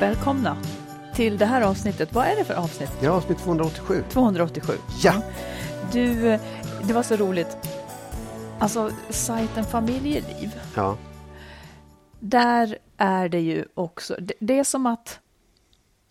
[0.00, 0.56] Välkomna
[1.14, 2.12] till det här avsnittet.
[2.12, 2.90] Vad är det för avsnitt?
[3.00, 4.04] Ja, avsnitt 287.
[4.08, 4.72] 287.
[5.02, 5.22] Ja.
[5.92, 6.40] Du, eh,
[6.82, 7.56] det var så roligt.
[8.58, 10.60] Alltså, sajten Familjeliv.
[10.74, 10.96] Ja.
[12.20, 15.20] Där är det ju också, det, det är som att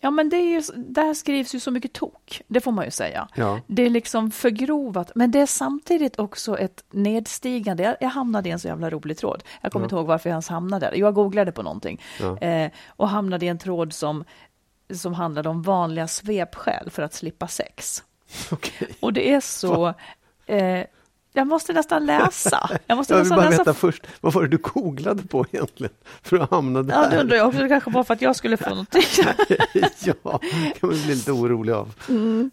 [0.00, 2.90] Ja, men det är ju, där skrivs ju så mycket tok, det får man ju
[2.90, 3.28] säga.
[3.34, 3.60] Ja.
[3.66, 7.82] Det är liksom förgrovat, men det är samtidigt också ett nedstigande.
[7.82, 9.42] Jag, jag hamnade i en så jävla rolig tråd.
[9.60, 9.86] Jag kommer Ja.
[9.86, 10.94] inte ihåg varför jag ens hamnade där.
[10.96, 12.38] Jag googlade på någonting Ja.
[12.38, 14.24] eh, och hamnade i en tråd som,
[14.94, 18.02] som handlade om vanliga svepskäl för att slippa sex.
[18.50, 18.88] Okej.
[19.00, 19.94] Och det är så...
[20.46, 20.84] Eh,
[21.38, 22.70] jag måste nästan läsa.
[22.86, 25.92] Jag måste Jag vill bara läsa veta först, vad var det du googlade på egentligen?
[26.22, 26.94] För att hamna där?
[27.02, 27.60] Ja, det undrar jag också.
[27.60, 29.02] Det kanske var för att jag skulle få någonting.
[30.04, 30.12] ja,
[30.80, 31.94] kan man bli lite orolig av.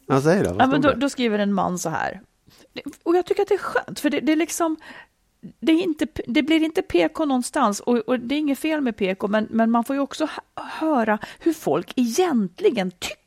[0.08, 0.96] Ja, säg då, Ja, men då, det?
[0.96, 2.22] då skriver en man så här.
[3.04, 4.78] Och jag tycker att det är skönt, för det, det är liksom...
[5.60, 9.28] Det, inte, det blir inte PK någonstans och, och det är inget fel med PK,
[9.28, 13.25] men, men man får ju också hö- höra hur folk egentligen tycker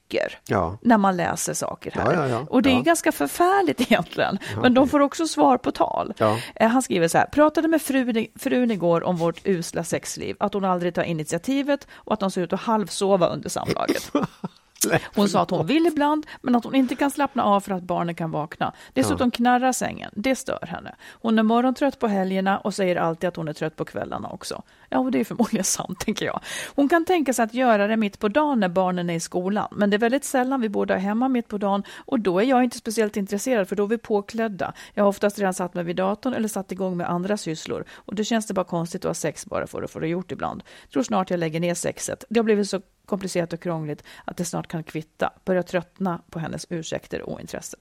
[0.48, 0.78] Ja.
[0.82, 2.12] när man läser saker här.
[2.12, 2.46] Ja, ja.
[2.50, 6.14] Och det är ganska förfärligt egentligen, men de får också svar på tal.
[6.54, 10.54] Eh, Han skriver så här, pratade med frun, frun igår om vårt usla sexliv, att
[10.54, 14.12] hon aldrig tar initiativet och att de ser ut att halvsova under samlaget.
[15.14, 17.82] Hon sa att hon vill ibland, men att hon inte kan slappna av för att
[17.82, 18.72] barnen kan vakna.
[18.92, 20.94] Dessutom knarrar sängen, det stör henne.
[21.12, 24.62] Hon är morgontrött på helgerna och säger alltid att hon är trött på kvällarna också.
[24.88, 26.40] Ja, och det är förmodligen sant, tänker jag.
[26.74, 29.68] Hon kan tänka sig att göra det mitt på dagen när barnen är i skolan,
[29.70, 32.44] men det är väldigt sällan vi båda är hemma mitt på dagen och då är
[32.44, 34.72] jag inte speciellt intresserad, för då är vi påklädda.
[34.94, 38.14] Jag har oftast redan satt mig vid datorn eller satt igång med andra sysslor och
[38.14, 40.62] då känns det bara konstigt att ha sex bara för att få det gjort ibland.
[40.92, 42.24] Tror snart jag lägger ner sexet.
[42.28, 45.32] Det har blivit så komplicerat och krångligt att det snart kan kvitta.
[45.44, 47.76] Börjar tröttna på hennes ursäkter och ointresse.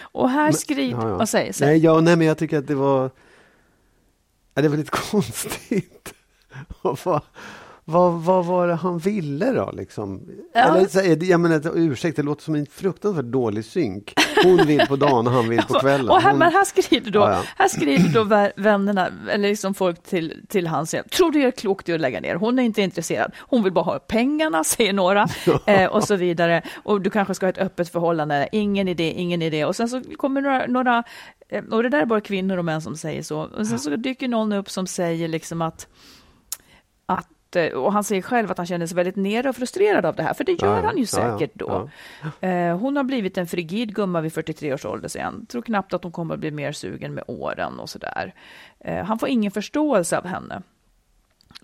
[0.00, 1.02] Och här skriver...
[1.02, 1.16] Ja, ja.
[1.16, 1.68] Vad säger säg.
[1.68, 3.10] Nej, ja, nej, men jag tycker att det var...
[4.54, 6.14] Ja, det var lite konstigt.
[6.82, 6.98] Och
[7.90, 9.70] vad, vad var det han ville då?
[9.72, 10.28] Liksom?
[10.54, 10.60] Ja.
[10.60, 14.14] Eller, jag menar, ursäkta, det låter som en fruktansvärt dålig synk.
[14.44, 16.08] Hon vill på dagen och han vill på kvällen.
[16.10, 17.42] Och här, men här skriver då, Ja, ja.
[17.56, 21.10] Här skriver då vä- vännerna, eller liksom folk till, till hans hjälp.
[21.10, 22.34] Tror du det är klokt att lägga ner?
[22.34, 23.32] Hon är inte intresserad.
[23.38, 25.26] Hon vill bara ha pengarna, säger några,
[25.66, 26.62] eh, och så vidare.
[26.82, 28.48] Och du kanske ska ha ett öppet förhållande.
[28.52, 29.64] Ingen idé, ingen idé.
[29.64, 31.04] Och sen så kommer några, några
[31.48, 33.40] eh, och det där är bara kvinnor och män som säger så.
[33.40, 35.86] Och sen så dyker någon upp som säger liksom att,
[37.06, 40.14] att eh, och han säger själv att han känner sig väldigt nere och frustrerad av
[40.16, 40.86] det här, för det gör Ja, ja.
[40.86, 41.38] han ju Ja, ja.
[41.38, 41.90] säkert då.
[42.40, 45.46] Eh, hon har blivit en frigid gumma vid 43 års ålder sen.
[45.46, 48.34] Tror knappt att hon kommer att bli mer sugen med åren och sådär.
[48.80, 50.62] Eh, han får ingen förståelse av henne.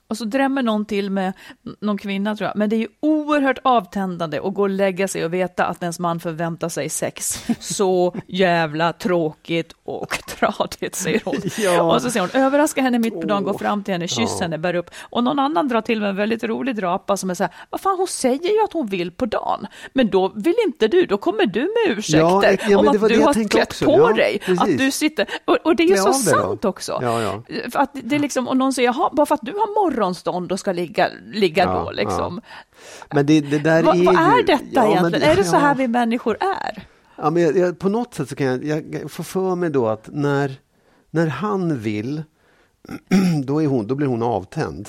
[0.08, 1.32] Och så drämmer någon till med
[1.80, 2.56] någon kvinna tror jag.
[2.56, 5.98] Men det är ju oerhört avtändande att gå och lägga sig och veta att ens
[5.98, 7.44] man förväntar sig sex.
[7.60, 11.36] Så jävla tråkigt och tradigt, säger hon.
[11.58, 11.94] Ja.
[11.94, 14.42] Och så säger hon, överraska henne mitt på dagen, gå fram till henne, kyss Ja.
[14.44, 14.90] henne, bär upp.
[15.00, 17.80] Och någon annan drar till med en väldigt rolig drapa som är så här, vad
[17.80, 19.66] fan hon säger ju att hon vill på dagen.
[19.92, 23.08] Men då vill inte du, då kommer du med ursäkter Ja, om det att det
[23.08, 23.84] du har klätt också.
[23.84, 24.40] på dig.
[24.58, 26.98] Att du sitter, och, och det är Klä så sant också.
[27.02, 27.42] Ja.
[27.72, 30.60] För att det är liksom, och någon säger, bara för att du har morgonstånd och
[30.60, 32.40] ska ligga, ligga Ja, då liksom.
[33.12, 35.30] Men det, det där Vad, är vad är detta Ja, men egentligen?
[35.30, 35.74] är det så här ja.
[35.74, 36.86] vi människor är?
[37.16, 39.88] Ja, men jag, jag, på något sätt så kan jag, jag, får för mig då
[39.88, 40.54] att när,
[41.10, 42.22] när han vill,
[43.44, 44.88] då, är hon, då blir hon avtänd.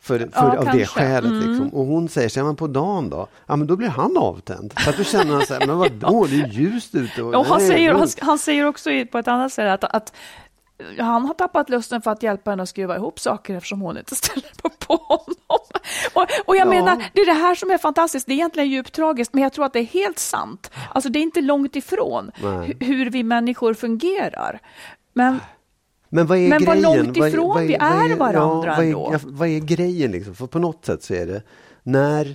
[0.00, 1.30] För, för Ja, av det skälet.
[1.30, 1.50] Mm.
[1.50, 1.68] Liksom.
[1.68, 3.26] Och hon säger, ser man på dagen då?
[3.46, 4.72] Ja, men då blir han avtänd.
[4.76, 7.22] För att då känner han så här, men vadå, det är ljust ute.
[7.22, 10.12] Och, Och han, nej, säger, han, han säger också på ett annat sätt att, att
[10.98, 14.14] han har tappat lusten för att hjälpa henne att skruva ihop saker eftersom hon inte
[14.16, 15.34] ställer upp på honom.
[16.14, 16.70] Och, och jag Ja.
[16.70, 18.26] menar, det är det här som är fantastiskt.
[18.26, 20.70] Det är egentligen djupt tragiskt, men jag tror att det är helt sant.
[20.94, 22.52] Alltså det är inte långt ifrån Nej.
[22.80, 24.60] hu- hur vi människor fungerar.
[25.12, 25.38] Men
[26.08, 27.04] Men vad är Men vad grejen?
[27.04, 29.08] långt ifrån vi är varandra vad, ändå.
[29.08, 30.34] är, ja, vad är grejen liksom?
[30.34, 31.42] För på något sätt så är det
[31.82, 32.34] när,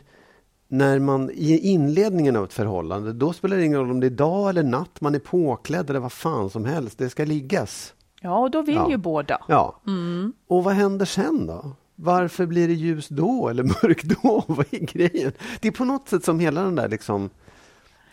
[0.67, 4.11] när man i inledningen av ett förhållande, då spelar det ingen roll om det är
[4.11, 6.97] dag eller natt, man är påklädd eller vad fan som helst.
[6.97, 7.93] Det ska liggas.
[8.21, 8.89] Ja, och då vill Ja.
[8.89, 9.41] ju båda.
[9.47, 9.79] Ja.
[9.87, 10.33] Mm.
[10.47, 11.71] Och vad händer sen då?
[11.95, 14.43] Varför blir det ljus då eller mörkt då?
[14.47, 15.31] Vad är grejen?
[15.59, 17.29] Det är på något sätt som hela den där liksom...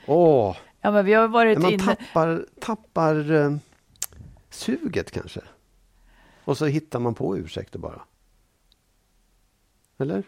[0.06, 1.82] Åh, Ja, men vi har varit man inne...
[1.84, 3.56] tappar, tappar eh,
[4.50, 5.40] suget kanske.
[6.44, 8.00] Och så hittar man på ursäkter bara.
[9.98, 10.22] Eller?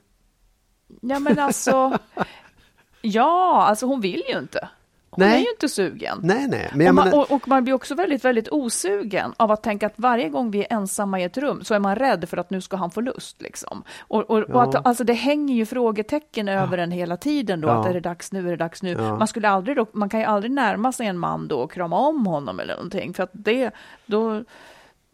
[1.01, 1.99] Ja, men alltså...
[3.03, 4.69] Ja, alltså hon vill ju inte.
[5.17, 5.35] Hon Nej.
[5.37, 6.19] är ju inte sugen.
[6.23, 6.71] Nej, nej.
[6.75, 9.93] Men och, man, och, och man blir också väldigt, väldigt osugen av att tänka att
[9.97, 12.61] varje gång vi är ensamma i ett rum så är man rädd för att nu
[12.61, 13.43] ska han få lust.
[13.43, 13.83] Liksom.
[14.01, 14.63] Och, och, och Ja.
[14.63, 17.81] att, alltså det hänger ju frågetecken över en hela tiden då, Ja.
[17.81, 18.91] att är det dags nu, är det dags nu.
[18.93, 19.19] Ja.
[19.19, 21.97] Man, skulle aldrig då, man kan ju aldrig närma sig en man då och krama
[21.99, 23.71] om honom eller någonting, för att det,
[24.07, 24.45] då,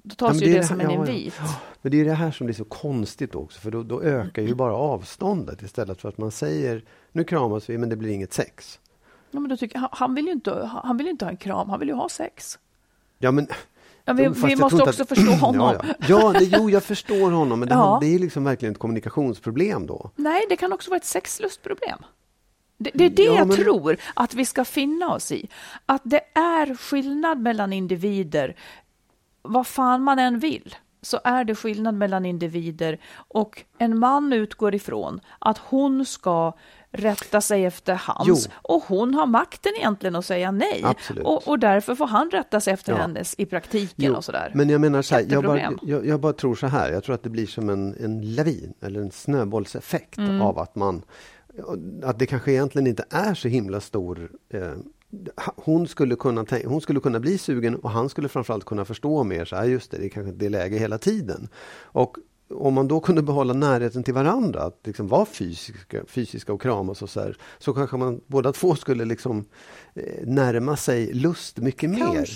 [0.03, 1.13] då tas men ju det det, som här- en ja, ja.
[1.13, 1.35] invit.
[1.83, 4.55] men det är det här som blir så konstigt också, för då, då ökar ju
[4.55, 8.79] bara avståndet istället för att man säger nu kramas vi, men det blir inget sex.
[9.35, 11.71] Ja, men då tycker, han, han, vill ju inte, han vill inte ha en kram,
[11.71, 12.59] han vill ju ha sex.
[13.19, 13.47] Ja, men,
[14.05, 15.77] Ja, vi vi jag måste också inte förstå honom.
[15.83, 16.07] Ja, ja.
[16.09, 17.99] ja det, jo, jag förstår honom, men det, Ja.
[18.01, 20.11] det är liksom verkligen ett kommunikationsproblem då.
[20.17, 21.99] Nej, det kan också vara ett sexlustproblem.
[22.79, 25.49] Det, det är det Ja, jag men- tror att vi ska finna oss i.
[25.87, 28.57] Att det är skillnad mellan individer.
[29.43, 34.75] Vad fan man än vill så är det skillnad mellan individer och en man utgår
[34.75, 36.53] ifrån att hon ska
[36.91, 38.37] rätta sig efter hans Jo.
[38.63, 40.85] och hon har makten egentligen att säga nej.
[41.25, 42.99] Och, och därför får han rätta sig efter Ja.
[42.99, 44.53] hennes i praktiken Jo, och sådär.
[44.55, 47.15] Men jag menar så här, jag bara, jag, jag bara tror så här, jag tror
[47.15, 50.43] att det blir som en, en lavin eller en snöbollseffekt Mm.
[50.43, 51.03] av att man
[52.05, 54.73] att det kanske egentligen inte är så himla stor eh,
[55.57, 59.25] hon skulle, kunna tänka, hon skulle kunna bli sugen och han skulle framförallt kunna förstå
[59.25, 61.49] mer så här, just det, det är kanske inte det läge hela tiden.
[61.83, 62.17] Och
[62.55, 67.03] om man då kunde behålla närheten till varandra, att liksom vara fysiska, fysiska och kramas
[67.03, 69.45] och så här, så kanske man båda två skulle liksom
[69.95, 72.29] eh, närma sig lust mycket mer.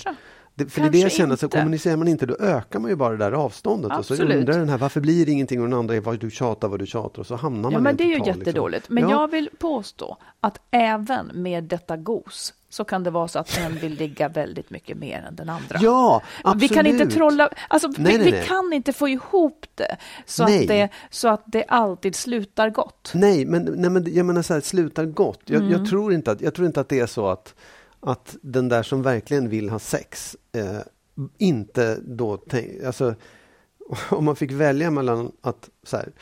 [0.56, 0.64] Kanske.
[0.64, 2.90] Det, för det är det jag Kanske känner, så kommunicerar man inte då ökar man
[2.90, 3.98] ju bara det där avståndet.
[3.98, 4.36] Och så Absolut.
[4.36, 5.60] undrar den här, varför blir det ingenting?
[5.62, 7.20] Och den andra är, vad du tjatar, vad du tjatar.
[7.20, 8.80] Och så hamnar man Ja, i men en det är ju total, jättedåligt.
[8.82, 8.94] Liksom.
[8.94, 13.38] Men ja, jag vill påstå att även med detta gos så kan det vara så
[13.38, 15.78] att en vill ligga väldigt mycket mer än den andra.
[15.80, 16.62] Ja, absolut.
[16.70, 18.46] Vi kan inte trolla, alltså Nej, vi, nej, vi nej.
[18.46, 23.10] kan inte få ihop det så, att det så att det alltid slutar gott.
[23.14, 25.40] Nej, men, nej, men jag menar så här, slutar gott.
[25.44, 25.72] Jag, Mm.
[25.72, 27.54] jag, tror inte att, jag tror inte att det är så att,
[28.00, 30.80] att den där som verkligen vill ha sex eh,
[31.38, 33.14] inte då tänk, alltså
[34.10, 36.12] om man fick välja mellan att så här,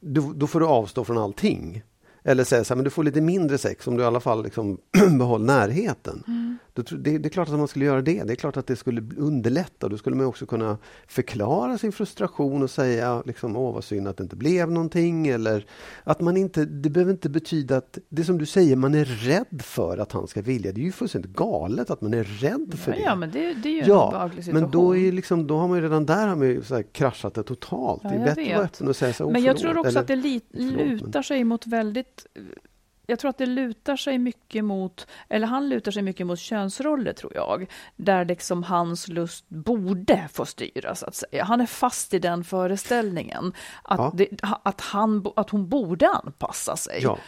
[0.00, 1.82] du, då får du avstå från allting.
[2.24, 4.44] Eller säga så här, men du får lite mindre sex om du i alla fall
[4.44, 4.78] liksom
[5.18, 6.24] behåller närheten.
[6.26, 6.58] Mm.
[6.82, 8.22] Det, det är klart att man skulle göra det.
[8.24, 9.88] Det är klart att det skulle underlätta.
[9.88, 10.78] Då skulle man också kunna
[11.08, 15.26] förklara sin frustration och säga liksom, åh vad synd att det inte blev någonting.
[15.26, 15.66] Eller
[16.04, 19.62] att man inte, det behöver inte betyda att, det som du säger, man är rädd
[19.62, 20.72] för att han ska vilja.
[20.72, 23.02] Det är ju fullständigt galet att man är rädd för Ja, det.
[23.04, 24.62] ja, men det, det är ju en Ja, obehaglig situation.
[24.62, 27.34] men då, är liksom, då har man ju redan där har man ju så kraschat
[27.34, 28.00] det totalt.
[28.04, 28.74] Ja, det är bättre att vara vet.
[28.74, 30.40] öppen och säga så här, "Åh, Men jag förlåt", tror också eller- att det li-
[30.52, 32.26] lutar sig mot väldigt...
[33.06, 37.12] Jag tror att det lutar sig mycket mot, eller han lutar sig mycket mot könsroller
[37.12, 41.44] tror jag, där liksom hans lust borde få styra så att säga.
[41.44, 44.12] Han är fast i den föreställningen att, Ja.
[44.14, 44.28] det,
[44.62, 47.00] att, han, att hon borde anpassa sig.
[47.02, 47.18] Ja.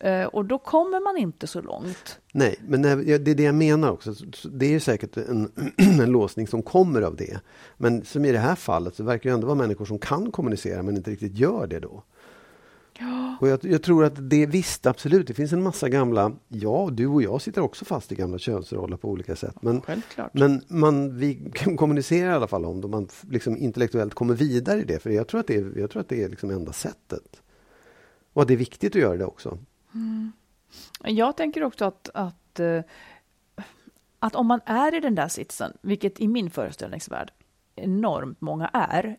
[0.00, 2.18] Eh, Och då kommer man inte så långt.
[2.32, 4.14] Nej, men det är det jag menar också.
[4.14, 7.40] Så- så Det är ju säkert en, en låsning som kommer av det.
[7.76, 10.82] Men som i det här fallet så verkar det ändå vara människor som kan kommunicera
[10.82, 12.02] men inte riktigt gör det då.
[13.40, 17.06] Och jag, jag tror att det visst, absolut, det finns en massa gamla, ja, du
[17.06, 19.62] och jag sitter också fast i gamla könsroller på olika sätt.
[19.62, 20.34] Men, Självklart.
[20.34, 24.80] men man, vi kan kommunicera i alla fall om det, man liksom intellektuellt kommer vidare
[24.80, 24.98] i det.
[24.98, 27.42] För jag tror att det är, jag tror att det är liksom enda sättet.
[28.32, 29.58] Och att det är viktigt att göra det också.
[31.04, 32.82] Jag tänker också att, att, eh,
[34.18, 37.32] att om man är i den där sitsen, vilket i min föreställningsvärld
[37.76, 39.16] enormt många är,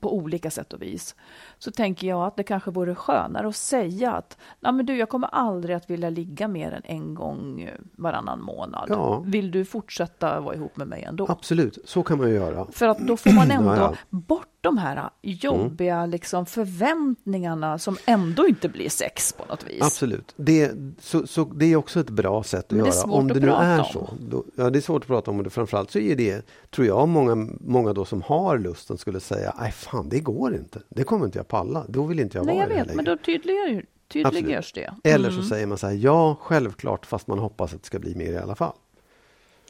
[0.00, 1.16] på olika sätt och vis,
[1.58, 5.08] så tänker jag att det kanske vore skönare att säga att Nej, men du, jag
[5.08, 8.86] kommer aldrig att vilja ligga mer än en gång eh, varannan månad.
[8.88, 9.18] Ja.
[9.26, 11.26] Vill du fortsätta vara ihop med mig ändå?
[11.28, 12.66] Absolut, så kan man ju göra.
[12.72, 13.94] För att då får man ändå Ja, ja.
[14.10, 19.82] bort de här jobbiga liksom, förväntningarna som ändå inte blir sex på något vis.
[19.82, 20.34] Absolut.
[20.36, 23.10] Det, så, så det är också ett bra sätt att Men det är göra.
[23.12, 23.84] Om att det nu prata är om.
[23.92, 24.08] så.
[24.20, 25.50] Då, ja, det är svårt att prata om det.
[25.50, 29.72] Framförallt så är det, tror jag, många, många då som har lusten skulle säga, nej
[29.72, 30.80] fan, det går inte.
[30.88, 31.84] Det kommer inte jag palla.
[31.88, 34.94] Då vill inte jag Nej, vara jag det här vet, men då tydliggör, tydliggörs det.
[35.04, 38.14] Eller så säger man så här, ja, självklart, fast man hoppas att det ska bli
[38.14, 38.74] mer i alla fall.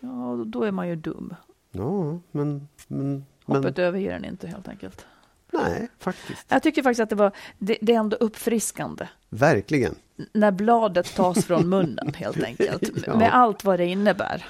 [0.01, 1.35] Ja, då är man ju dum.
[1.71, 5.07] Ja, men, men, men Hoppet överger den inte helt enkelt.
[5.53, 6.47] nej, faktiskt.
[6.49, 9.09] Jag tycker faktiskt att det var, det, det är ändå uppfriskande.
[9.29, 9.95] Verkligen.
[10.33, 12.83] När bladet tas från munnen helt enkelt.
[12.97, 13.07] Ja.
[13.07, 13.19] Mm.
[13.19, 14.45] Med allt vad det innebär.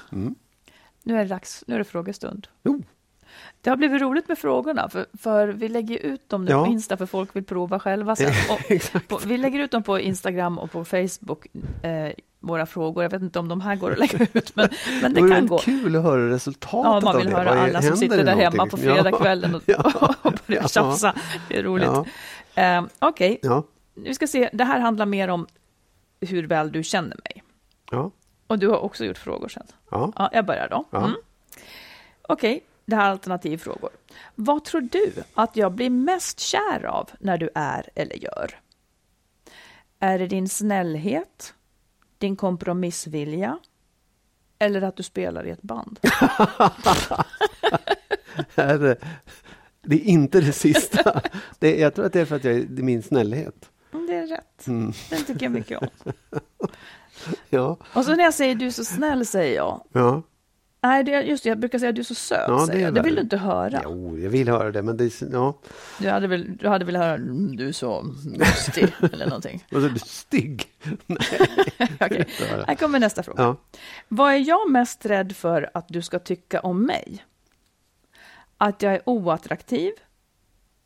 [1.03, 2.47] Nu är det dags, nu är det frågestund.
[2.63, 2.83] Jo.
[3.61, 6.65] Det har blivit roligt med frågorna, för, för vi lägger ut dem nu Ja.
[6.65, 8.31] på Insta för folk vill prova själva sen.
[9.07, 11.47] På, vi lägger ut dem på Instagram och på Facebook,
[11.83, 12.11] eh,
[12.47, 13.03] våra frågor.
[13.03, 14.69] Jag vet inte om de här går att lägga ut, men,
[15.01, 15.57] men det vore kan gå.
[15.57, 17.35] kul att höra resultatet Ja, man av vill det.
[17.35, 19.91] höra är- alla som sitter det där hemma på fredagskvällen och, Ja.
[20.21, 20.67] och börjar Ja.
[20.67, 21.15] tjafsa.
[21.49, 21.89] Det är roligt.
[22.55, 22.63] Ja.
[22.77, 23.63] Eh, Okej, Ja.
[23.95, 24.49] vi ska se.
[24.53, 25.47] Det här handlar mer om
[26.21, 27.43] hur väl du känner mig.
[27.91, 28.11] Ja.
[28.47, 29.67] Och du har också gjort frågor sen.
[29.91, 30.11] Ja.
[30.15, 30.97] Ja, jag börjar då.
[30.97, 31.11] Mm.
[32.21, 33.89] Okej, det här är alternativfrågor.
[34.35, 38.59] Vad tror du att jag blir mest kär av när du är eller gör?
[39.99, 41.53] Är det din snällhet,
[42.17, 43.59] din kompromissvilja
[44.59, 45.99] eller att du spelar i ett band?
[49.81, 51.21] Det, är inte det sista.
[51.59, 53.69] Det, jag tror att det är för att jag, är min snällhet.
[53.93, 54.67] Mm, Det är rätt.
[54.67, 54.93] Mm.
[55.09, 55.87] Den tycker jag mycket om.
[57.49, 57.77] Ja.
[57.93, 59.83] Och så när jag säger du är så snäll, säger jag.
[59.91, 60.21] Ja.
[60.81, 62.91] Nej, det, just det, jag brukar säga du är så söt, Ja, det är.
[62.91, 63.81] Det vill du inte höra.
[63.83, 65.21] Jo, jag vill höra det, men det.
[65.31, 65.59] Ja.
[65.99, 69.65] Du hade väl, du hade väl höra "Mm, du är så lustig eller någonting.
[69.71, 70.65] Så är du stygg.
[71.05, 71.19] Nej.
[72.01, 72.27] Okej,
[72.67, 73.43] här kommer nästa fråga.
[73.43, 73.55] Ja.
[74.07, 77.25] Vad är jag mest rädd för att du ska tycka om mig?
[78.57, 79.91] Att jag är oattraktiv?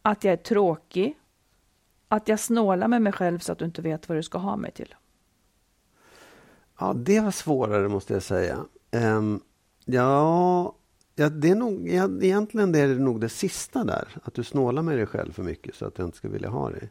[0.01, 1.17] Att jag är tråkig?
[2.07, 4.55] Att jag snålar med mig själv så att du inte vet vad du ska ha
[4.55, 4.95] mig till?
[6.79, 8.57] ja, det var svårare måste jag säga.
[8.91, 9.41] Ehm,
[9.85, 10.75] ja,
[11.15, 14.07] ja, det är nog, ja, egentligen det är det nog det sista där.
[14.23, 16.69] Att du snålar med dig själv för mycket så att jag inte ska vilja ha
[16.69, 16.89] dig.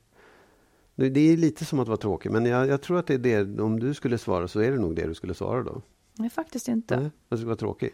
[0.94, 3.18] Det det är lite som att vara tråkig, men jag, jag tror att det är
[3.18, 3.62] det.
[3.62, 5.82] Om du skulle svara så är det nog det du skulle svara då.
[6.14, 6.96] Nej, faktiskt inte.
[6.96, 7.90] Nej, att du ska vara tråkig.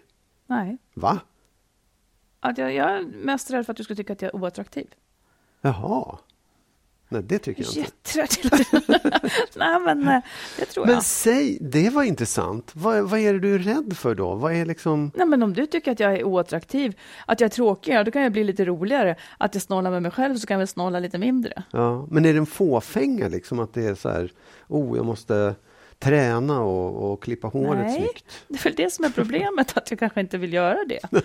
[0.47, 0.79] Nej.
[0.95, 1.21] Va?
[2.41, 4.95] Att jag, jag är mest rädd för att du skulle tycka att jag är oattraktiv.
[5.61, 6.19] Jaha.
[7.09, 8.41] Nej, det tycker jag inte.
[9.57, 10.21] Nej, men eh,
[10.59, 10.95] det tror jag.
[10.95, 12.71] Men säg, det var intressant.
[12.75, 14.35] Vad, vad är det du är rädd för då?
[14.35, 15.11] Vad är liksom...
[15.15, 18.23] Nej, men om du tycker att jag är oattraktiv, att jag är tråkig, då kan
[18.23, 19.17] jag bli lite roligare.
[19.39, 21.63] Att jag snålar med mig själv så kan jag väl snåla lite mindre.
[21.71, 24.33] Ja, men är det en fåfänga liksom att det är så här,
[24.69, 25.55] oh, jag måste
[25.99, 27.97] träna och, och klippa håret Nej.
[27.97, 28.45] snyggt?
[28.49, 31.01] Det är väl det som är problemet, att jag kanske inte vill göra det.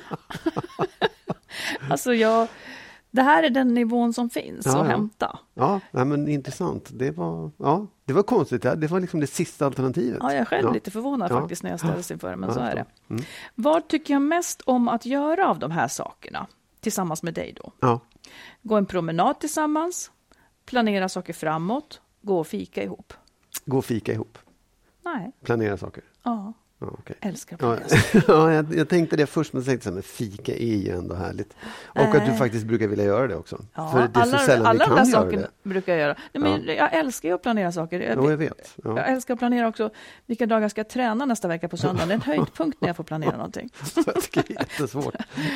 [1.89, 2.47] alltså, jag,
[3.11, 4.83] det här är den nivån som finns Ja, att ja.
[4.83, 5.39] hämta.
[5.53, 6.89] Ja, nej, men intressant.
[6.93, 8.61] Det var, ja, det var konstigt.
[8.61, 10.19] Det var liksom det sista alternativet.
[10.21, 10.73] Ja, jag är själv Ja.
[10.73, 12.85] lite förvånad faktiskt när jag ställdes inför det, men så är det.
[13.09, 13.23] Mm.
[13.55, 16.47] Vad tycker jag mest om att göra av de här sakerna?
[16.79, 17.71] Tillsammans med dig då?
[17.79, 17.99] Ja.
[18.61, 20.11] Gå en promenad tillsammans,
[20.65, 23.13] planera saker framåt, gå och fika ihop.
[23.65, 24.37] Gå och fika ihop.
[25.05, 26.03] Nej, Planera saker.
[26.23, 27.15] ja, Ja, okej.
[27.21, 30.55] älskar att Ja, ja, jag, jag tänkte det först, men så tänkte jag, men fika
[30.55, 31.55] är ju ändå härligt.
[31.83, 33.65] Och att du faktiskt brukar vilja göra det också.
[33.75, 35.93] Ja, För det är alla, så sällan alla vi de kan där göra sakerna brukar
[35.93, 36.15] jag göra.
[36.33, 37.99] Nej, men Jag älskar ju att planera saker.
[37.99, 38.75] Jag, jag vet.
[38.83, 38.97] Ja.
[38.97, 39.89] jag älskar att planera också
[40.25, 42.05] vilka dagar jag ska träna nästa vecka på söndag.
[42.05, 43.69] Det är en höjdpunkt när jag får planera någonting.
[44.05, 45.15] Jag tycker det är jättesvårt.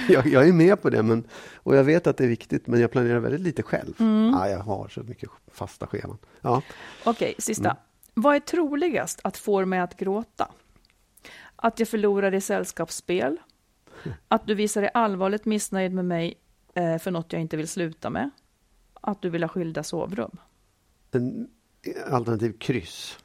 [0.10, 1.24] Jag, jag är med på det men,
[1.55, 3.94] och jag vet att det är viktigt men jag planerar väldigt lite själv.
[4.00, 4.32] Mm.
[4.34, 6.17] Ja, jag har så mycket fasta scheman.
[6.41, 6.62] Ja.
[7.03, 7.70] Okej, sista.
[7.70, 7.77] Mm.
[8.13, 10.48] Vad är troligast att få mig att gråta?
[11.65, 13.38] Att jag förlorar i sällskapsspel?
[14.27, 16.34] Att du visar dig allvarligt missnöjd med mig
[16.74, 18.29] eh, för något jag inte vill sluta med?
[19.01, 20.38] Att du vill ha skilda sovrum?
[21.12, 21.48] En,
[22.12, 23.19] alternativ kryss.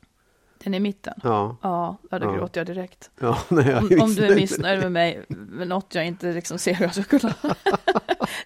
[0.59, 1.15] Den är i mitten?
[1.23, 1.57] Ja.
[1.63, 2.33] Ja, ja då Ja.
[2.33, 3.11] gråter jag direkt.
[3.21, 4.81] ja nej, jag Om, om du är missnöjd.
[4.81, 7.35] med mig med något jag inte liksom ser hur jag ska kunna...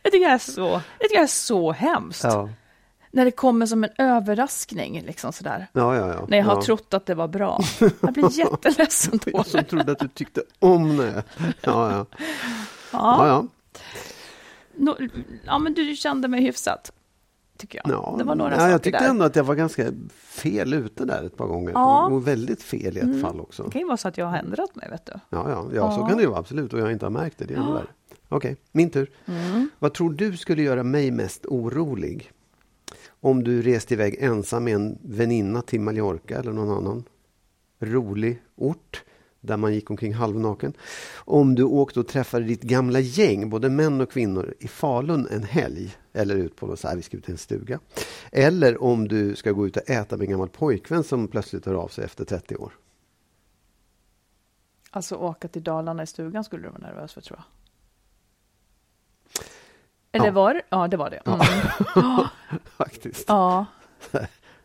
[0.03, 2.25] det tycker jag är så, det tycker jag är så hemskt.
[2.25, 2.49] Ja.
[3.15, 5.67] När det kommer som en överraskning, liksom sådär.
[5.73, 6.25] Ja, ja, ja.
[6.29, 7.61] När jag har trott att det var bra.
[8.01, 9.31] Jag blir jätteledsen då.
[9.33, 11.23] Jag som trodde att du tyckte om det.
[11.39, 11.91] Ja, ja.
[11.91, 12.07] ja,
[12.93, 13.47] Ja, ja.
[14.77, 14.97] no,
[15.45, 16.93] ja, men du kände mig hyfsat,
[17.59, 17.95] tycker jag.
[17.95, 18.15] ja.
[18.19, 19.09] det var några ja, Jag tyckte där.
[19.11, 21.73] ändå att jag var ganska fel ute där ett par gånger.
[21.73, 22.07] Ja.
[22.07, 23.63] Och väldigt fel i ett fall också.
[23.63, 25.13] Det kan ju vara så att jag har ändrat mig, vet du.
[25.31, 27.45] Ja, ja, ja, så kan det ju vara absolut och jag inte har märkt det.
[27.45, 27.83] Det är Ja.
[28.29, 29.11] Okej, min tur.
[29.79, 32.31] Vad tror du skulle göra mig mest orolig?
[33.25, 37.05] Om du reste iväg ensam med en väninna till Mallorca eller någon annan
[37.79, 39.05] rolig ort
[39.41, 40.73] där man gick omkring halvnaken.
[41.15, 45.43] Om du åkte och träffade ditt gamla gäng, både män och kvinnor, i Falun en
[45.43, 45.97] helg.
[46.13, 47.81] Eller ut på så här, vi ska ut till en stuga.
[48.33, 51.75] Eller om du ska gå ut och äta med en gammal pojkvän som plötsligt hör
[51.75, 52.73] av sig efter 30 år.
[54.91, 57.54] Alltså åka till Dalarna i stugan skulle du vara nervös för tror jag.
[60.15, 60.33] Eller Ja.
[60.33, 60.63] var det?
[60.69, 61.17] Ja, det var det.
[61.27, 61.41] Mm.
[61.95, 62.29] Ja.
[62.65, 63.25] Faktiskt.
[63.29, 63.67] ja.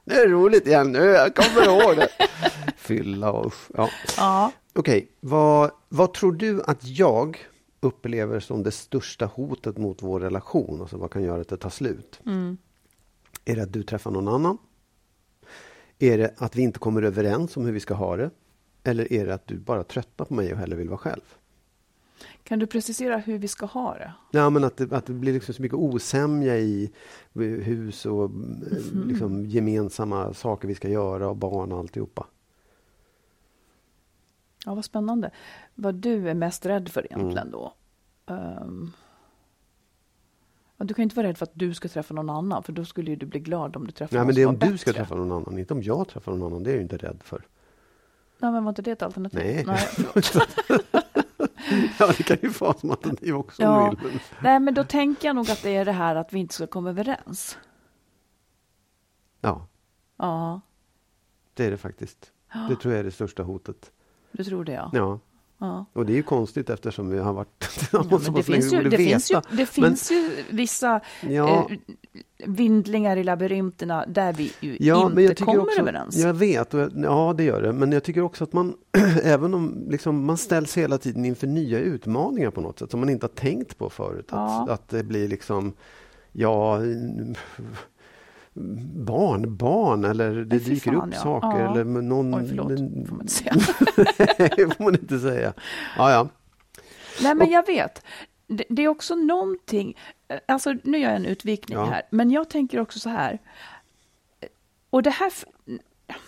[0.06, 2.08] Det är roligt igen nu, jag kommer ihåg det.
[2.78, 3.68] Fylla och usch.
[3.78, 3.90] Ja.
[4.18, 4.52] ja.
[4.76, 7.38] Okej, vad, vad tror du att jag
[7.80, 10.82] upplever som det största hotet mot vår relation?
[10.82, 12.20] Alltså vad kan göra att det tar slut?
[12.26, 12.58] Mm.
[13.46, 14.58] Är det att du träffar någon annan?
[16.00, 18.30] Är det att vi inte kommer överens om hur vi ska ha det?
[18.84, 21.22] Eller är det att du bara tröttnar på mig och hellre vill vara själv?
[22.50, 24.14] Kan du precisera hur vi ska ha det?
[24.32, 26.92] Ja, men att det, att det blir liksom så mycket osämja i
[27.34, 29.08] hus och mm.
[29.08, 32.26] liksom gemensamma saker vi ska göra och barn och alltihopa.
[34.66, 35.32] Ja, vad spännande.
[35.76, 37.20] Vad du är mest rädd för Mm.
[37.22, 37.74] egentligen då?
[38.26, 38.92] Ehm,
[40.78, 42.86] ja, du kan inte vara rädd för att du ska träffa någon annan, för då
[42.86, 44.90] skulle du bli glad om du träffar Nej, någon men det är om du ska
[44.90, 45.00] bättre.
[45.02, 46.64] träffa någon annan, inte om jag träffar någon annan.
[46.64, 47.48] Det är jag ju inte rädd för.
[48.40, 49.40] Nej, men var inte det ett alternativ?
[49.40, 49.66] Nej.
[49.68, 50.24] Nej.
[52.00, 53.96] ja, det kan ju vara som alternativ också om Ja.
[54.02, 54.20] du vill.
[54.30, 54.44] Men...
[54.44, 56.68] Nej, men då tänker jag nog att det är det här att vi inte ska
[56.68, 57.58] komma överens.
[59.42, 59.68] Ja,
[60.18, 60.62] Ja,
[61.54, 62.32] det är det faktiskt.
[62.70, 63.92] Det tror jag är det största hotet.
[64.32, 64.90] du tror det ja.
[64.94, 65.20] Ja,
[65.60, 65.86] ja.
[65.94, 68.98] och det är ju konstigt eftersom vi har varit Ja, men det finns ju, det
[68.98, 71.70] finns ju, det finns ju vissa Ja.
[71.72, 71.78] eh,
[72.46, 76.18] vindlingar i labyrinterna där vi ju Ja, inte men jag kommer också, överens.
[76.18, 77.74] Jag vet, jag, ja det gör det.
[77.74, 78.74] Men jag tycker också att man,
[79.24, 83.10] även om liksom, man ställs hela tiden inför nya utmaningar på något sätt som man
[83.10, 84.28] inte har tänkt på förut.
[84.30, 85.74] Att, att det blir liksom,
[86.32, 86.80] ja,
[88.60, 91.20] mm, barn, barn eller det Nej, dyker fan, upp ja.
[91.22, 91.60] saker.
[91.60, 91.72] Ja.
[91.72, 93.54] Eller någon, Oj, förlåt, men- får man inte säga.
[94.56, 95.54] det får man inte säga.
[95.98, 96.28] Ja, ja.
[97.24, 98.04] Nej, men jag vet.
[98.48, 99.98] Det, det är också någonting,
[100.48, 101.86] alltså nu gör jag en utvikning Ja.
[101.86, 103.40] här, men jag tänker också så här.
[104.90, 105.32] Och det här,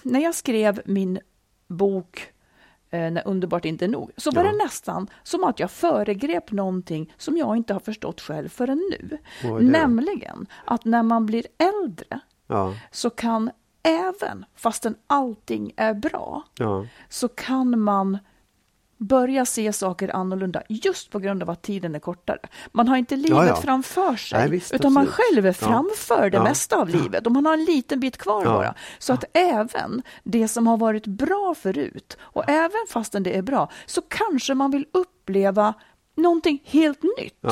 [0.04, 1.20] när jag skrev min
[1.67, 2.28] bok
[2.92, 4.52] När underbart inte är nog, så var Ja.
[4.52, 9.18] det nästan som att jag föregrep någonting som jag inte har förstått själv förrän nu.
[9.60, 13.52] Nämligen att när man blir äldre ja, så kan
[13.84, 16.86] även, fastän allting är bra, ja.
[17.10, 18.18] så kan man
[19.02, 22.40] börja se saker annorlunda just på grund av att tiden är kortare.
[22.72, 23.56] Man har inte livet Ja, ja.
[23.56, 25.34] framför sig, Nej, visst, utan man absolut.
[25.34, 25.54] själv är Ja.
[25.68, 26.44] framför det Ja.
[26.44, 28.74] mesta av livet och man har en liten bit kvar bara.
[29.00, 33.72] Så att även det som har varit bra förut, och även fastän det är bra,
[33.86, 35.74] så kanske man vill uppleva
[36.16, 37.46] någonting helt nytt.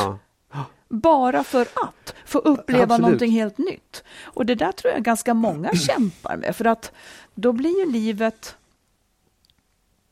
[0.90, 3.02] Bara för att få uppleva Absolut.
[3.02, 4.04] någonting helt nytt.
[4.24, 6.92] Och det där tror jag ganska många kämpar med, för att
[7.36, 8.56] då blir ju livet...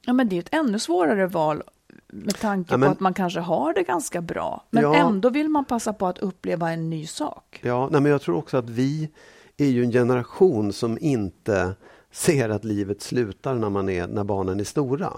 [0.07, 1.63] Ja, men det är ett ännu svårare val
[2.07, 4.95] med tanke Ja, men- på att man kanske har det ganska bra, men Ja.
[4.95, 7.59] ändå vill man passa på att uppleva en ny sak.
[7.63, 9.09] Ja, nej, men jag tror också att vi
[9.57, 11.73] är ju en generation som inte
[12.11, 15.13] ser att livet slutar när, man är, när barnen är stora.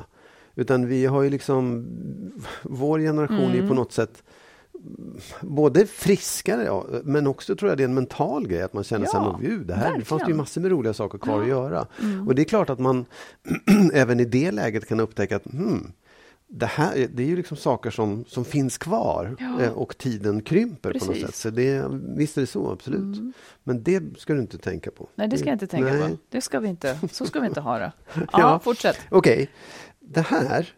[0.56, 1.86] Utan vi har ju liksom,
[2.64, 3.56] vår generation är Mm.
[3.62, 4.24] ju på något sätt
[5.42, 9.08] både friskare, ja, men också tror jag det är en mental grej att man känner
[9.14, 11.88] Ja, sig, gud, det här det fanns ju massor med roliga saker kvar att göra.
[12.02, 12.28] Mm.
[12.28, 13.06] Och det är klart att man
[13.94, 15.92] även i det läget kan upptäcka att hmm,
[16.48, 19.62] det här är- det är ju liksom saker som, som finns kvar Ja.
[19.64, 21.26] eh, och tiden krymper på något Precis.
[21.26, 21.36] sätt.
[21.36, 21.84] Så det,
[22.18, 23.36] visst är det så, absolut.
[23.64, 25.08] Men det ska du inte tänka på.
[25.16, 26.10] Nej, det ska jag inte tänka Nej.
[26.10, 26.18] på.
[26.30, 27.00] Det ska vi inte.
[27.12, 27.92] Så ska vi inte ha det.
[28.16, 28.60] Ja, Ja.
[28.64, 28.98] fortsätt.
[29.10, 29.50] Okej,
[30.00, 30.74] det här.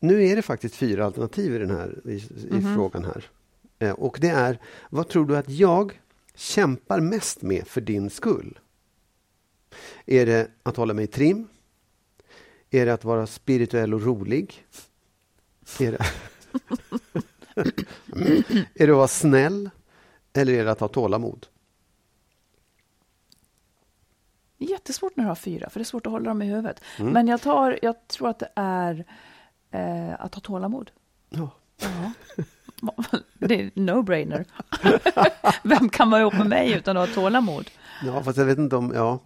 [0.00, 2.14] Nu är det faktiskt fyra alternativ i den här i,
[2.50, 2.74] i Mhm.
[2.74, 3.24] frågan här.
[3.78, 4.58] Eh, och det är,
[4.90, 6.00] vad tror du att jag
[6.34, 8.58] kämpar mest med för din skull?
[10.06, 11.48] Är det att hålla mig i trim?
[12.70, 14.66] Är det att vara spirituell och rolig?
[15.80, 15.98] Är det,
[18.74, 19.70] är det att vara snäll?
[20.32, 21.46] Eller är det att ha tålamod?
[24.58, 26.80] Jättesvårt när du har fyra, för det är svårt att hålla dem i huvudet.
[26.98, 27.12] Mm.
[27.12, 29.04] Men jag, tar, jag tror att det är
[29.76, 30.90] eh, att ha tålamod.
[31.30, 31.50] Ja.
[31.80, 32.12] Ja.
[33.38, 34.44] Det är no-brainer.
[35.62, 37.70] Vem kan vara ihop med mig utan att ha tålamod?
[38.04, 38.92] Ja, fast jag vet inte om...
[38.94, 39.18] Ja,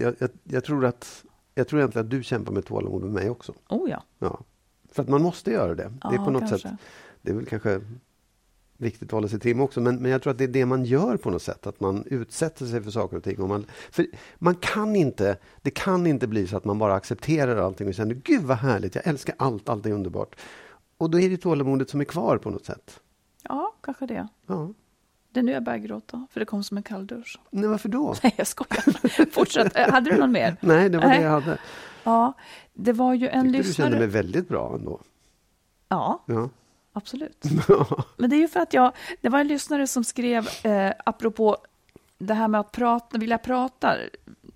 [0.00, 1.24] jag, jag, jag, tror att,
[1.54, 3.52] jag tror egentligen att du kämpar med tålamod med mig också.
[3.68, 4.02] Oh ja.
[4.18, 4.40] Ja.
[4.92, 5.92] För att man måste göra det.
[6.02, 6.68] det är Ja, på något kanske.
[6.68, 6.78] sätt,
[7.22, 7.80] det är väl kanske
[8.82, 10.84] viktigt att hålla sig trim också, men, men jag tror att det är det man
[10.84, 13.40] gör på något sätt, att man utsätter sig för saker och ting.
[13.40, 14.06] Och man, för
[14.38, 18.14] man kan inte, det kan inte bli så att man bara accepterar allting och känner
[18.14, 20.36] gud vad härligt, jag älskar allt, allt är underbart.
[20.98, 23.00] Och då är det tålamodet som är kvar på något sätt.
[23.48, 24.28] Ja, kanske det.
[24.46, 24.72] Ja.
[25.32, 27.38] Det är nu jag börjar gråta, för det kom som en kalldusch.
[27.50, 28.14] Nej, varför då?
[28.22, 29.30] Nej, jag skojar.
[29.30, 29.76] Fortsätt.
[29.76, 30.56] Eh, Hade du någon mer?
[30.60, 31.18] Nej, det var Nej.
[31.18, 31.58] det jag hade.
[32.04, 32.32] Ja,
[32.74, 33.88] det var ju en Tyckte du lyssnare...
[33.90, 35.00] kände mig väldigt bra ändå.
[35.88, 36.48] Ja, Ja.
[36.92, 37.44] Absolut.
[38.16, 41.56] Men det är ju för att jag, det var en lyssnare som skrev, eh, apropå
[42.18, 43.94] det här med att prata, vilja prata.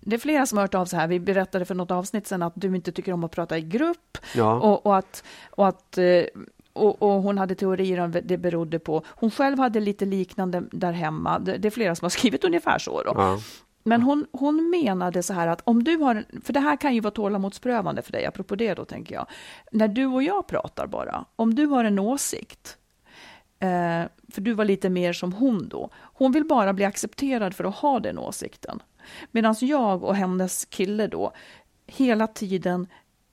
[0.00, 1.06] Det är flera som har hört av sig här.
[1.08, 4.18] Vi berättade för något avsnitt sedan att du inte tycker om att prata i grupp
[4.34, 4.54] Ja.
[4.54, 6.24] och, och att, och att eh,
[6.72, 9.02] och, och hon hade teorier om det berodde på.
[9.06, 11.38] Hon själv hade lite liknande där hemma.
[11.38, 13.02] Det, det är flera som har skrivit ungefär så.
[13.02, 13.12] Då.
[13.14, 13.38] Ja.
[13.86, 17.00] Men hon, hon menade så här att om du har, för det här kan ju
[17.00, 19.26] vara tålamodsprövande för dig, apropå det då tänker jag.
[19.72, 22.78] När du och jag pratar bara, om du har en åsikt,
[23.58, 27.64] eh, för du var lite mer som hon då, hon vill bara bli accepterad för
[27.64, 28.82] att ha den åsikten.
[29.30, 31.32] Medan jag och hennes kille då
[31.86, 32.86] hela tiden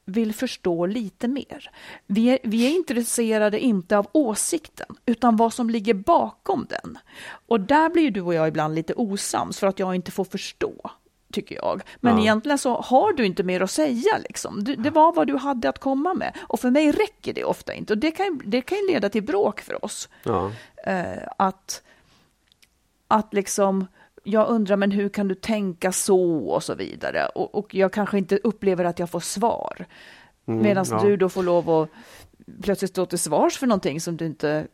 [0.06, 1.72] vill förstå lite mer.
[2.06, 6.98] Vi är, vi är intresserade inte av åsikten, utan vad som ligger bakom den.
[7.48, 10.92] Och där blir du och jag ibland lite osams för att jag inte får förstå,
[11.34, 11.82] tycker jag.
[12.00, 12.22] Men Ja.
[12.22, 14.18] egentligen så har du inte mer att säga.
[14.28, 14.64] Liksom.
[14.64, 16.38] Du, det var vad du hade att komma med.
[16.42, 17.94] Och för mig räcker det ofta inte.
[17.94, 20.10] Och det kan, det kan ju leda till bråk för oss.
[20.24, 20.52] Ja.
[20.86, 21.82] Eh, att,
[23.08, 23.88] att liksom,
[24.24, 27.26] jag undrar, men hur kan du tänka så och så vidare.
[27.26, 29.86] Och, och jag kanske inte upplever att jag får svar.
[30.46, 31.04] Medan ja.
[31.04, 31.90] du då får lov att
[32.62, 34.68] plötsligt stå till svars för någonting som du inte,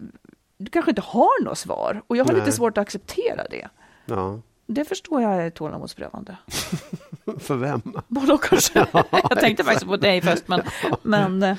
[0.57, 2.01] du kanske inte har något svar.
[2.07, 2.53] Och jag har lite Nej.
[2.53, 3.69] svårt att acceptera det.
[4.05, 4.41] ja.
[4.71, 6.37] Det förstår jag är tålamodsprövande.
[7.39, 7.81] För vem?
[8.07, 8.85] Både och kanske.
[9.29, 10.61] jag tänkte faktiskt på dig först, men,
[11.01, 11.57] men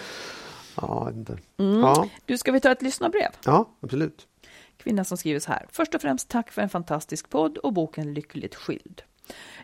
[0.80, 1.38] Ja, inte.
[1.56, 1.80] Mm.
[1.80, 2.08] Ja.
[2.24, 3.28] du, ska vi ta ett lyssnarbrev?
[3.44, 4.26] ja, absolut.
[4.80, 5.66] Kvinna som skriver så här.
[5.68, 9.02] Först och främst tack för en fantastisk podd och boken Lyckligt skild.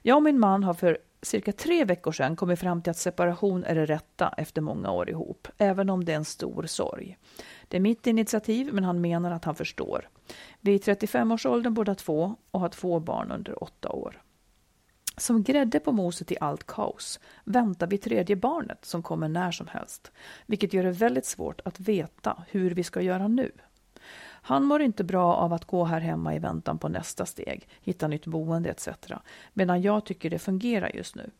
[0.03, 3.65] Jag och min man har för cirka tre veckor sedan kommit fram till att separation
[3.65, 7.19] är det rätta efter många år ihop, även om det är en stor sorg.
[7.69, 10.09] Det är mitt initiativ, men han menar att han förstår.
[10.61, 14.23] Vi är i 35-årsåldern båda två och har två barn under åtta år.
[15.17, 19.67] Som grädde på moset i allt kaos väntar vi tredje barnet som kommer när som
[19.67, 20.13] helst,
[20.47, 23.53] vilket gör det väldigt svårt att veta hur vi ska göra nu.
[24.47, 28.09] Han mår inte bra av att gå här hemma i väntan på nästa steg, hitta
[28.09, 28.89] nytt boende etc.
[29.53, 31.31] Medan jag tycker det fungerar just nu.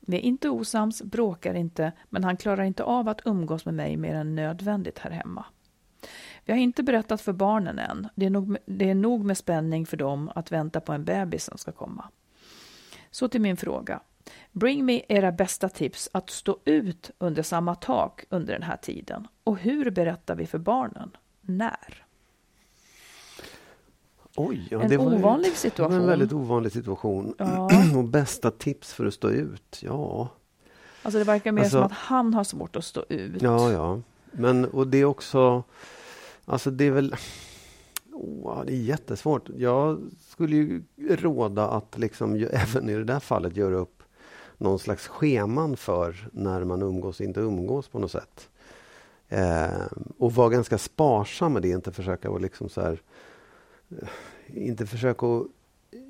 [0.00, 3.96] Vi är inte osams, bråkar inte, men han klarar inte av att umgås med mig
[3.96, 5.44] mer än nödvändigt här hemma.
[6.44, 8.08] Vi har inte berättat för barnen än.
[8.14, 11.44] Det är, nog, det är nog med spänning för dem att vänta på en bebis
[11.44, 12.08] som ska komma.
[13.10, 14.00] Så till min fråga.
[14.52, 19.28] Bring me era bästa tips att stå ut under samma tak under den här tiden.
[19.44, 21.16] Och hur berättar vi för barnen?
[21.40, 22.04] När?
[24.36, 26.00] Oj, ja, En det var ovanlig var situation.
[26.00, 27.34] en väldigt ovanlig situation.
[27.38, 27.70] Ja.
[27.96, 29.78] Och bästa tips för att stå ut?
[29.82, 30.28] Ja,
[31.02, 33.42] Alltså det verkar mer Alltså- som att han har svårt att stå ut.
[33.42, 34.00] ja, ja.
[34.32, 35.62] Men och det är också...
[36.44, 37.14] Alltså det är väl...
[38.12, 39.48] Oh, det är jättesvårt.
[39.56, 44.02] Jag skulle ju råda att liksom, även i det där fallet göra upp
[44.58, 48.48] någon slags scheman för när man umgås inte umgås på något sätt.
[49.28, 49.68] Eh,
[50.18, 53.02] och vara ganska sparsam med det, inte försöka att liksom så här,
[54.46, 55.46] inte försöka att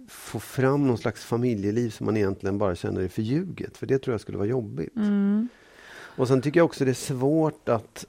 [0.08, 3.76] få fram någon slags familjeliv som man egentligen bara känner är förljuget.
[3.76, 4.96] För det tror jag skulle vara jobbigt.
[4.96, 5.48] Mm.
[6.16, 8.06] Och sen tycker jag också det är svårt att...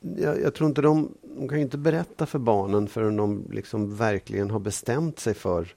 [0.00, 3.96] Jag, jag tror inte de, de kan ju inte berätta för barnen förrän de liksom
[3.96, 5.74] verkligen har bestämt sig för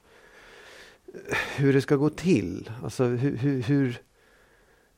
[1.13, 2.71] eh, hur det ska gå till.
[2.83, 4.01] Alltså hur, hur, hur,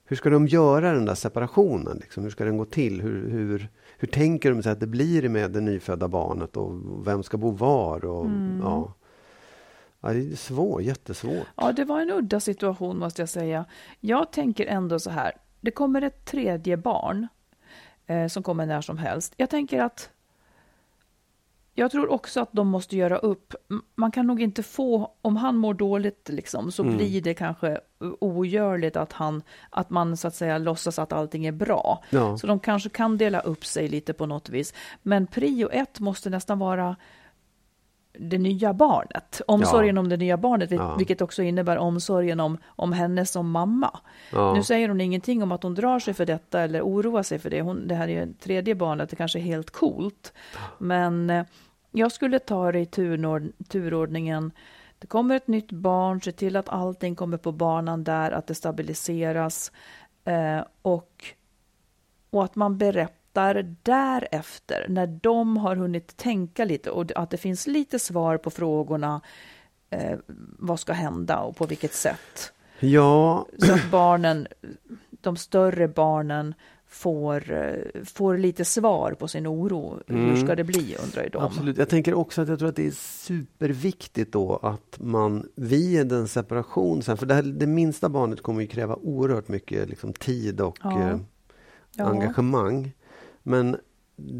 [0.05, 1.97] hur ska de göra den där separationen?
[1.97, 2.23] Liksom?
[2.23, 3.01] Hur ska den gå till?
[3.01, 3.69] Hur, hur,
[3.99, 7.51] hur tänker de sig att det blir med det nyfödda barnet och vem ska bo
[7.51, 8.05] var?
[8.05, 8.25] Och,
[8.61, 8.93] ja.
[10.01, 11.47] Ja, det är svårt, jättesvårt.
[11.55, 13.65] Ja, det var en udda situation måste jag säga.
[13.99, 15.31] Jag tänker ändå så här.
[15.61, 17.27] Det kommer ett tredje barn
[18.05, 19.33] eh, som kommer när som helst.
[19.37, 20.09] Jag tänker att
[21.73, 23.55] jag tror också att de måste göra upp.
[23.95, 26.97] Man kan nog inte få, om han mår dåligt liksom, så Mm.
[26.97, 27.79] blir det kanske
[28.19, 32.03] ogörligt att, han, att man så att säga låtsas att allting är bra.
[32.09, 32.37] Ja.
[32.37, 34.73] Så de kanske kan dela upp sig lite på något vis.
[35.01, 36.95] Men prio ett måste nästan vara
[38.17, 39.41] det nya barnet.
[39.47, 40.95] Omsorgen om det nya barnet, Ja.
[40.95, 43.99] vilket också innebär omsorgen om, om henne som mamma.
[44.31, 44.53] Ja.
[44.53, 47.49] Nu säger hon ingenting om att hon drar sig för detta eller oroar sig för
[47.49, 47.61] det.
[47.61, 50.33] Hon, det här är ju tredje barnet, det kanske är helt coolt.
[50.77, 51.45] Men eh,
[51.91, 54.51] jag skulle ta det i turord, turordningen.
[54.99, 58.55] Det kommer ett nytt barn, se till att allting kommer på banan där, att det
[58.55, 59.71] stabiliseras.
[60.25, 61.23] Eh, och,
[62.29, 63.18] och att man berättar
[63.83, 69.21] därefter, när de har hunnit tänka lite och att det finns lite svar på frågorna.
[69.89, 70.17] Eh,
[70.59, 72.53] vad ska hända och på vilket sätt?
[72.79, 74.47] Ja, Så att barnen,
[75.21, 76.53] de större barnen
[76.89, 79.99] får, eh, får lite svar på sin oro.
[80.07, 80.29] Mm.
[80.29, 81.43] Hur ska det bli, undrar ju de.
[81.43, 81.77] Absolut.
[81.77, 82.91] Jag tänker också att jag tror att det är
[83.25, 88.61] superviktigt då att man vid en separation sen, för det, här, det minsta barnet kommer
[88.61, 90.99] ju kräva oerhört mycket liksom, tid och ja.
[90.99, 91.17] Eh,
[91.95, 92.05] ja.
[92.05, 92.91] engagemang.
[93.49, 93.77] Men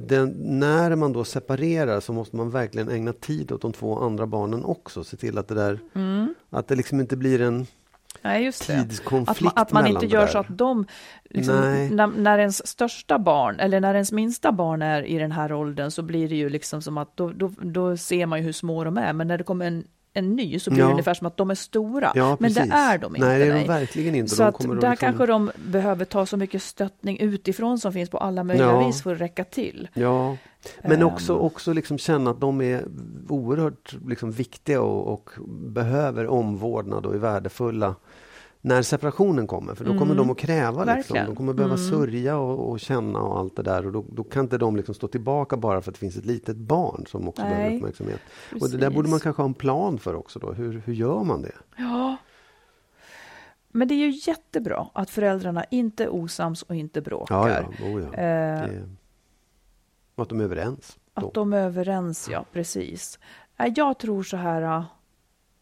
[0.08, 4.28] den, när man då separerar så måste man verkligen ägna tid åt de två andra
[4.28, 5.04] barnen också.
[5.04, 6.34] Se till att det där, mm.
[6.50, 7.68] att det liksom inte blir en
[8.22, 10.86] Nej, tidskonflikt Att man, att man inte gör så att de,
[11.30, 11.56] liksom,
[11.92, 15.92] när, när ens största barn, eller när ens minsta barn är i den här åldern,
[15.92, 18.84] så blir det ju liksom som att då, då, då ser man ju hur små
[18.84, 20.86] de är, men när det kommer en en ny så blir ja.
[20.86, 22.12] det ungefär som att de är stora.
[22.16, 23.28] Ja, men det är de inte.
[23.28, 24.36] Nej, det är de verkligen inte.
[24.36, 24.96] Så att där liksom...
[24.96, 28.88] kanske de behöver ta så mycket stöttning utifrån som finns på alla möjliga ja.
[28.88, 29.88] vis för att räcka till.
[29.94, 30.38] Ja,
[30.84, 31.40] men också, um...
[31.40, 32.86] också liksom känna att de är
[33.30, 37.96] oerhört liksom viktiga och, och behöver omvårdnad och är värdefulla
[38.62, 40.18] när separationen kommer, för då kommer mm.
[40.18, 40.96] de att kräva.
[40.96, 41.18] Liksom.
[41.26, 41.90] De kommer behöva mm.
[41.90, 43.86] sörja och, och, känna och allt det där.
[43.86, 46.26] Och då, då, kan inte de liksom stå tillbaka bara för att det finns ett
[46.26, 47.52] litet barn som också Nej.
[47.52, 48.20] behöver uppmärksamhet.
[48.50, 48.64] Precis.
[48.64, 50.40] Och det där borde man kanske ha en plan för också.
[50.40, 50.52] Då.
[50.52, 51.56] Hur, hur gör man det?
[51.78, 52.18] Ja.
[53.72, 57.50] Men det är ju jättebra att föräldrarna inte är osams och inte bråkar.
[57.50, 57.86] Ja, ja.
[57.86, 58.08] Oh, ja.
[58.08, 58.90] Eh, det,
[60.16, 60.98] och att de är överens.
[61.14, 61.28] Då.
[61.28, 63.20] Att de är överens, ja precis.
[63.76, 64.84] Jag tror så här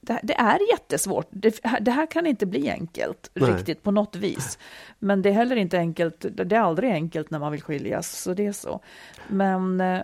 [0.08, 1.28] det, det, är jättesvårt.
[1.30, 3.52] Det, det, här kan inte bli enkelt Nej.
[3.52, 4.60] riktigt på något vis.
[5.00, 6.26] Men det är heller inte enkelt.
[6.32, 8.80] Det är aldrig enkelt när man vill skiljas, så det är så.
[9.28, 10.02] Men eh,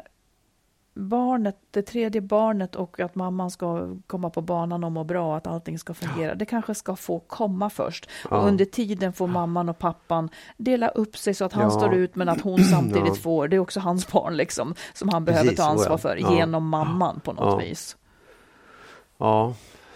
[0.96, 5.48] barnet, det tredje barnet och att mamman ska komma på banan och må bra, att
[5.48, 6.30] allting ska fungera.
[6.30, 6.36] Ja.
[6.36, 8.10] Det kanske ska få komma först.
[8.30, 8.38] Ja.
[8.38, 11.70] Och under tiden får mamman och pappan dela upp sig så att han ja.
[11.70, 15.26] står ut men att hon samtidigt får, det är också hans barn liksom, som han
[15.26, 17.98] behöver Precis, ta ansvar för genom mamman på något vis.
[19.18, 19.54] Ja,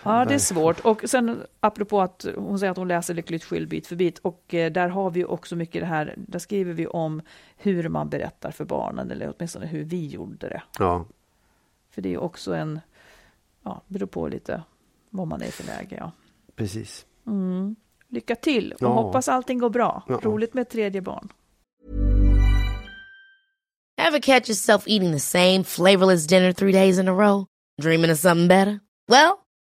[0.07, 0.79] Ja, det är svårt.
[0.79, 4.53] Och sen apropå att hon säger att hon läser Lyckligt skild bit för bit och
[4.53, 7.21] eh, där har vi också mycket det här, där skriver vi om
[7.57, 10.61] hur man berättar för barnen eller åtminstone hur vi gjorde det.
[10.79, 11.05] Ja.
[11.89, 12.79] För det är också en,
[13.63, 14.63] ja, beror på lite
[15.09, 15.95] vad man är för läge.
[15.99, 16.11] Ja.
[16.55, 17.05] Precis.
[17.27, 17.75] Mm.
[18.09, 18.87] Lycka till och ja.
[18.87, 20.03] hoppas allting går bra.
[20.07, 20.19] Ja.
[20.23, 21.29] Roligt med ett tredje barn.
[24.01, 27.45] Have catch yourself eating the same flavorless dinner three days in a row?
[27.81, 28.79] Dreaming of something better?
[29.07, 29.46] Well,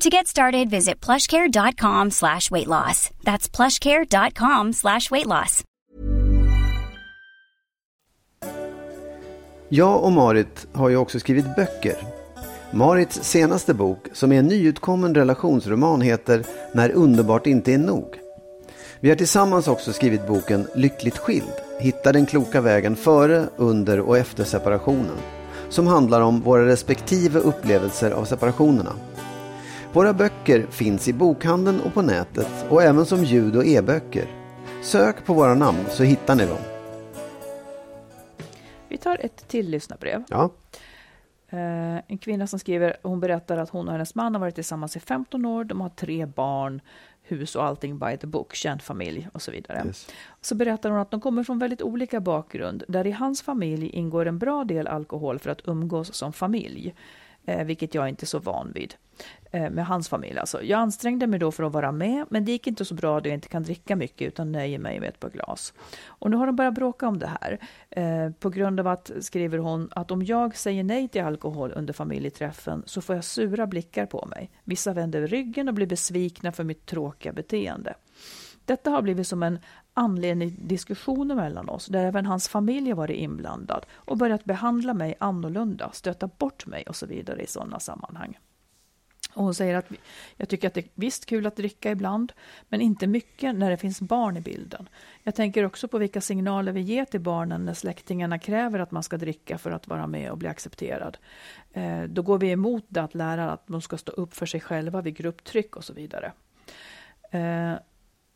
[0.00, 3.10] To get started, visit plushcare.com slash weight loss.
[3.24, 5.64] That's plushcare.com slash weight loss.
[9.68, 11.96] Jag och Marit har ju också skrivit böcker.
[12.70, 18.14] Marits senaste bok, som är en nyutkommen relationsroman, heter När underbart inte är nog.
[19.00, 21.52] Vi har tillsammans också skrivit boken Lyckligt skild.
[21.80, 25.16] Hitta den kloka vägen före, under och efter separationen.
[25.68, 28.92] Som handlar om våra respektive upplevelser av separationerna.
[29.92, 34.26] Våra böcker finns i bokhandeln och på nätet och även som ljud och e-böcker.
[34.82, 36.58] Sök på våra namn så hittar ni dem.
[38.88, 40.24] Vi tar ett till lyssnarbrev.
[40.28, 40.50] Ja.
[41.48, 44.96] Eh, en kvinna som skriver, hon berättar att hon och hennes man har varit tillsammans
[44.96, 46.80] i 15 år, de har tre barn,
[47.22, 49.82] hus och allting by the book, känd familj och så vidare.
[49.86, 50.08] Yes.
[50.40, 54.26] Så berättar hon att de kommer från väldigt olika bakgrund, där i hans familj ingår
[54.26, 56.94] en bra del alkohol för att umgås som familj,
[57.44, 58.94] eh, vilket jag inte är så van vid.
[59.50, 60.38] Eh, med hans familj.
[60.38, 60.62] Alltså.
[60.62, 63.28] Jag ansträngde mig då för att vara med, men det gick inte så bra då
[63.28, 65.74] jag inte kan dricka mycket utan nöjer mig med ett par glas.
[66.06, 67.58] Och nu har de börjat bråka om det här
[67.90, 71.92] eh, på grund av att, skriver hon, att om jag säger nej till alkohol under
[71.92, 74.50] familjeträffen så får jag sura blickar på mig.
[74.64, 77.94] Vissa vänder ryggen och blir besvikna för mitt tråkiga beteende.
[78.64, 79.58] Detta har blivit som en
[79.94, 84.94] anledning till diskussioner mellan oss, där även hans familj har varit inblandad och börjat behandla
[84.94, 88.38] mig annorlunda, stöta bort mig och så vidare i sådana sammanhang.
[89.38, 89.86] Och hon säger att
[90.36, 92.32] jag tycker att det är visst kul att dricka ibland,
[92.68, 94.88] men inte mycket när det finns barn i bilden.
[95.22, 99.02] Jag tänker också på vilka signaler vi ger till barnen när släktingarna kräver att man
[99.02, 101.18] ska dricka för att vara med och bli accepterad.
[101.72, 104.60] Eh, då går vi emot det att lära att de ska stå upp för sig
[104.60, 106.32] själva vid grupptryck och så vidare.
[107.30, 107.74] Eh,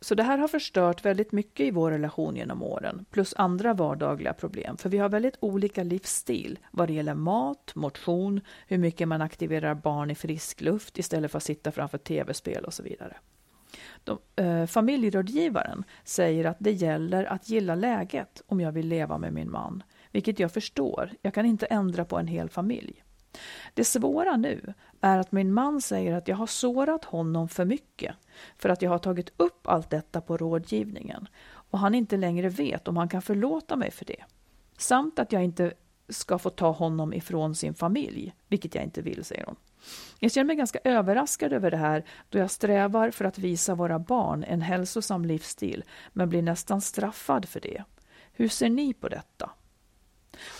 [0.03, 4.33] så det här har förstört väldigt mycket i vår relation genom åren, plus andra vardagliga
[4.33, 9.23] problem, för vi har väldigt olika livsstil vad det gäller mat, motion, hur mycket man
[9.23, 13.17] aktiverar barn i frisk luft istället för att sitta framför tv-spel och så vidare.
[14.05, 19.33] De, eh, familjerådgivaren säger att det gäller att gilla läget om jag vill leva med
[19.33, 21.11] min man, vilket jag förstår.
[21.23, 23.03] Jag kan inte ändra på en hel familj.
[23.75, 28.17] Det svåra nu är att min man säger att jag har sårat honom för mycket
[28.59, 32.89] för att jag har tagit upp allt detta på rådgivningen och han inte längre vet
[32.89, 34.25] om han kan förlåta mig för det.
[34.79, 35.73] Samt att jag inte
[36.09, 39.57] ska få ta honom ifrån sin familj, vilket jag inte vill, säger hon.
[40.19, 43.99] Jag känner mig ganska överraskad över det här då jag strävar för att visa våra
[43.99, 47.85] barn en hälsosam livsstil men blir nästan straffad för det.
[48.33, 49.51] Hur ser ni på detta?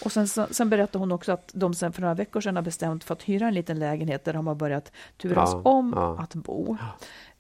[0.05, 3.05] Och sen, sen berättade hon också att de sen för några veckor sedan har bestämt
[3.05, 6.17] för att hyra en liten lägenhet där de har börjat turas ja, om ja.
[6.19, 6.77] att bo.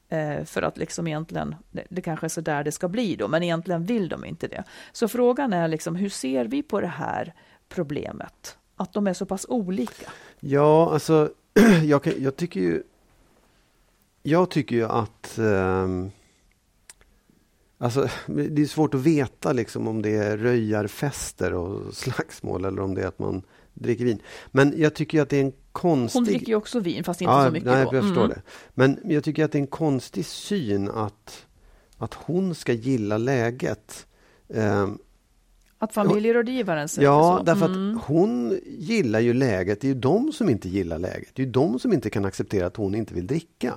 [0.08, 3.28] Eh, för att liksom egentligen, det, det kanske är så där det ska bli då,
[3.28, 4.64] men egentligen vill de inte det.
[4.92, 7.34] Så frågan är liksom, hur ser vi på det här
[7.68, 8.56] problemet?
[8.76, 10.10] Att de är så pass olika?
[10.40, 11.30] Ja, alltså
[11.84, 12.82] jag, jag tycker ju
[14.22, 16.10] jag tycker ju att um
[17.82, 22.94] Alltså, det är svårt att veta liksom, om det är röjarfester och slagsmål eller om
[22.94, 23.42] det är att man
[23.74, 24.22] dricker vin.
[24.50, 26.18] Men jag tycker att det är en konstig...
[26.18, 27.66] Hon dricker ju också vin, fast inte ja, så mycket.
[27.66, 27.96] Nej, då.
[27.96, 28.28] jag förstår mm.
[28.28, 28.42] det.
[28.74, 31.46] Men jag tycker att det är en konstig syn att,
[31.96, 34.06] att hon ska gilla läget.
[34.48, 34.98] Um,
[35.78, 37.38] att familjerådgivaren säger ja, så?
[37.38, 37.96] Ja, därför mm.
[37.96, 39.80] att hon gillar ju läget.
[39.80, 41.28] Det är ju de som inte gillar läget.
[41.34, 43.74] Det är ju de som inte kan acceptera att hon inte vill dricka.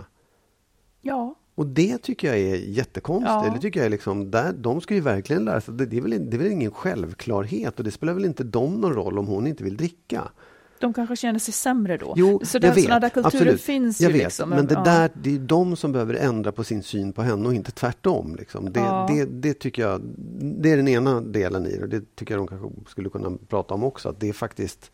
[1.55, 3.45] Och det tycker jag är jättekonstigt.
[3.45, 3.51] Ja.
[3.55, 5.73] Det tycker jag är liksom, där, de ska ju verkligen lära sig.
[5.73, 8.81] Det, det, är väl, det är väl ingen självklarhet och det spelar väl inte dem
[8.81, 10.31] någon roll om hon inte vill dricka.
[10.79, 12.13] De kanske känner sig sämre då?
[12.17, 12.83] Jo, så jag vet.
[12.83, 13.61] Sådana där kulturer Absolut.
[13.61, 14.17] finns jag ju.
[14.17, 14.23] Vet.
[14.23, 14.49] Liksom.
[14.49, 14.83] Men det, ja.
[14.83, 18.35] där, det är de som behöver ändra på sin syn på henne och inte tvärtom.
[18.35, 18.73] Liksom.
[18.73, 19.09] Det, ja.
[19.09, 20.01] det, det, tycker jag,
[20.39, 21.87] det är den ena delen i det.
[21.87, 24.09] Det tycker jag de kanske skulle kunna prata om också.
[24.09, 24.91] Att det är faktiskt,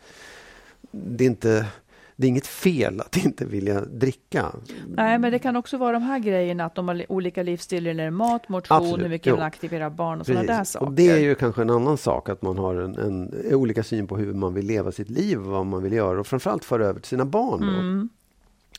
[0.91, 1.65] det är inte
[2.21, 4.55] det är inget fel att inte vilja dricka.
[4.87, 8.09] Nej, men det kan också vara de här grejerna, att de har olika livsstilar eller
[8.09, 9.05] mat, motion, Absolut.
[9.05, 10.85] hur mycket man aktiverar barn och sådana där saker.
[10.85, 14.07] Och det är ju kanske en annan sak, att man har en, en, olika syn
[14.07, 16.99] på hur man vill leva sitt liv, vad man vill göra och framförallt föra över
[16.99, 17.63] till sina barn.
[17.63, 18.09] Mm.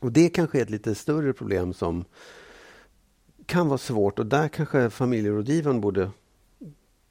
[0.00, 2.05] Och det kanske är ett lite större problem som
[3.46, 6.11] kan vara svårt och där kanske familjerådgivaren borde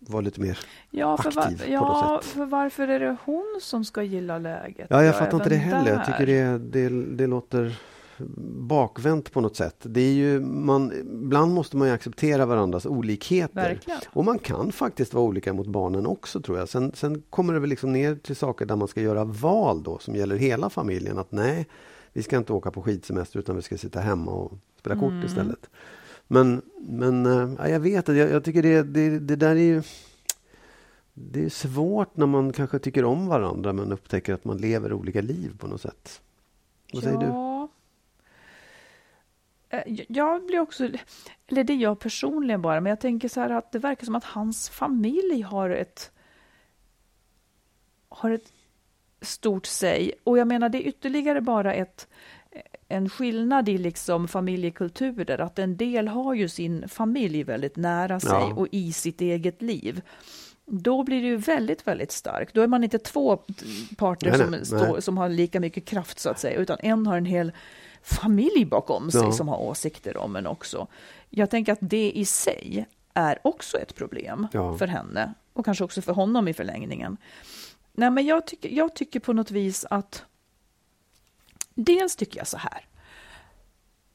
[0.10, 0.60] vara lite mer
[0.90, 2.34] ja, för aktiv var, ja, på något sätt.
[2.34, 4.88] för varför är det hon som ska gilla läget?
[4.90, 5.92] Ja, jag fattar inte det heller.
[5.92, 5.98] Där.
[5.98, 7.76] Jag tycker det, det, det låter
[8.68, 9.76] bakvänt på något sätt.
[9.82, 13.70] Det är ju, man, ibland måste man ju acceptera varandras olikheter.
[13.70, 14.00] Verkligen.
[14.10, 16.70] Och man kan faktiskt vara olika mot barnen också tror jag.
[16.70, 20.00] Sen, sen kommer det väl liksom ner till saker där man ska göra val då
[20.00, 21.18] som gäller hela familjen.
[21.18, 21.68] Att nej,
[22.14, 25.26] vi ska inte åka på skidsemester utan vi ska sitta hemma och spela kort mm.
[25.26, 25.70] istället.
[26.32, 29.60] Men, men eh, ja, jag vet att jag, jag, tycker det, det, det där är
[29.60, 29.84] ju
[31.14, 35.22] det är svårt när man kanske tycker om varandra men upptäcker att man lever olika
[35.22, 36.22] liv på något sätt.
[36.94, 37.28] Vad säger du?
[39.78, 40.90] Eh, jag blir också,
[41.48, 44.16] eller det är jag personligen bara, men jag tänker så här att det verkar som
[44.16, 46.12] att hans familj har ett
[48.10, 48.54] har ett
[49.22, 50.12] stort säg.
[50.24, 52.08] Och jag menar, det är ytterligare bara ett
[52.92, 58.30] en skillnad i liksom familjekulturer, att en del har ju sin familj väldigt nära sig
[58.30, 58.54] ja.
[58.56, 60.02] och i sitt eget liv.
[60.66, 62.54] Då blir det ju väldigt, väldigt starkt.
[62.54, 63.38] Då är man inte två
[63.98, 67.08] parter nej, som, nej, står, som har lika mycket kraft så att säga, utan en
[67.08, 67.52] har en hel
[68.02, 69.32] familj bakom sig ja.
[69.32, 70.88] som har åsikter om en också.
[71.30, 74.78] Jag tänker att det i sig är också ett problem ja.
[74.78, 77.18] för henne och kanske också för honom i förlängningen.
[77.94, 80.26] Nej, men jag tycker, jag tycker på något vis att
[81.76, 82.86] Dels tycker jag så här.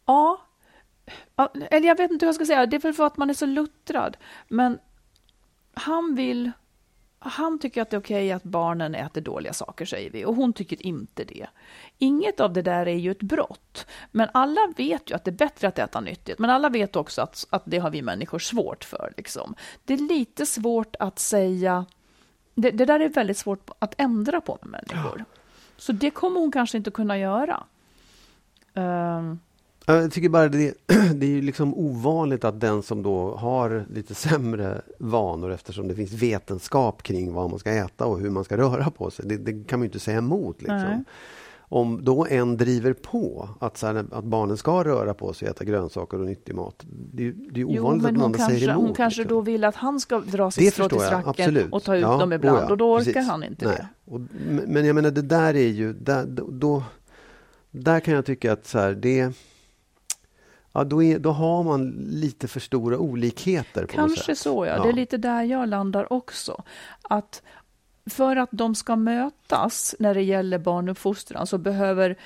[0.06, 0.40] Ja,
[1.70, 3.34] eller jag vet inte hur jag ska säga, det är väl för att man är
[3.34, 4.16] så luttrad.
[4.48, 4.78] Men
[5.74, 6.52] han vill
[7.18, 10.52] han tycker att det är okej att barnen äter dåliga saker, säger vi, och hon
[10.52, 11.46] tycker inte det.
[11.98, 15.32] Inget av det där är ju ett brott, men alla vet ju att det är
[15.32, 18.84] bättre att äta nyttigt, men alla vet också att, att det har vi människor svårt
[18.84, 19.12] för.
[19.16, 19.54] Liksom.
[19.84, 21.86] Det är lite svårt att säga,
[22.54, 25.24] det, det där är väldigt svårt att ändra på med människor.
[25.76, 27.64] Så det kommer hon kanske inte kunna göra.
[28.74, 29.38] Um,
[29.86, 30.74] jag tycker bara det,
[31.14, 35.94] det är ju liksom ovanligt att den som då har lite sämre vanor eftersom det
[35.94, 39.26] finns vetenskap kring vad man ska äta och hur man ska röra på sig.
[39.28, 40.62] Det, det kan man ju inte säga emot.
[40.62, 41.04] Liksom.
[41.68, 45.64] Om då en driver på att, här, att barnen ska röra på sig och äta
[45.64, 46.84] grönsaker och nyttig mat.
[47.12, 48.84] Det, det är ovanligt jo, att någon kanske, säger emot.
[48.84, 49.36] Hon kanske liksom.
[49.36, 52.32] då vill att han ska dra sitt strå till stracken och ta ut ja, dem
[52.32, 52.58] ibland.
[52.58, 53.28] Ja, och då orkar precis.
[53.28, 53.76] han inte Nej.
[53.76, 54.12] det.
[54.12, 54.20] Och,
[54.66, 56.82] men jag menar det där är ju, där, då,
[57.70, 59.32] där kan jag tycka att så här, det
[60.76, 63.86] ja, då, är, då har man lite för stora olikheter.
[63.86, 64.76] Kanske så, ja.
[64.76, 64.82] ja.
[64.82, 66.62] Det är lite där jag landar också.
[67.02, 67.42] Att
[68.10, 72.16] för att de ska mötas när det gäller barnuppfostran så behöver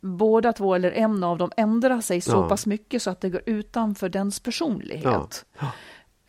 [0.00, 2.48] båda två eller en av dem ändra sig så ja.
[2.48, 5.44] pass mycket så att det går utanför dens personlighet.
[5.58, 5.72] Ja.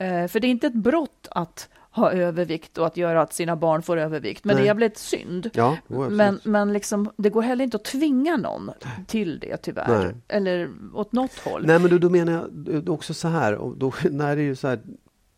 [0.05, 3.55] Eh, för det är inte ett brott att ha övervikt och att göra att sina
[3.55, 4.43] barn får övervikt.
[4.43, 4.63] Men Nej.
[4.63, 5.49] det är jävligt synd.
[5.53, 8.71] Ja, men men liksom, det går heller inte att tvinga någon
[9.07, 10.03] till det tyvärr.
[10.03, 10.15] Nej.
[10.27, 11.65] Eller åt något håll.
[11.65, 14.55] Nej men då, då menar jag också så här, och då, när det är ju
[14.55, 14.79] så här,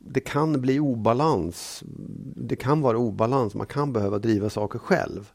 [0.09, 1.83] det kan bli obalans.
[2.35, 5.31] Det kan vara obalans, man kan behöva driva saker själv.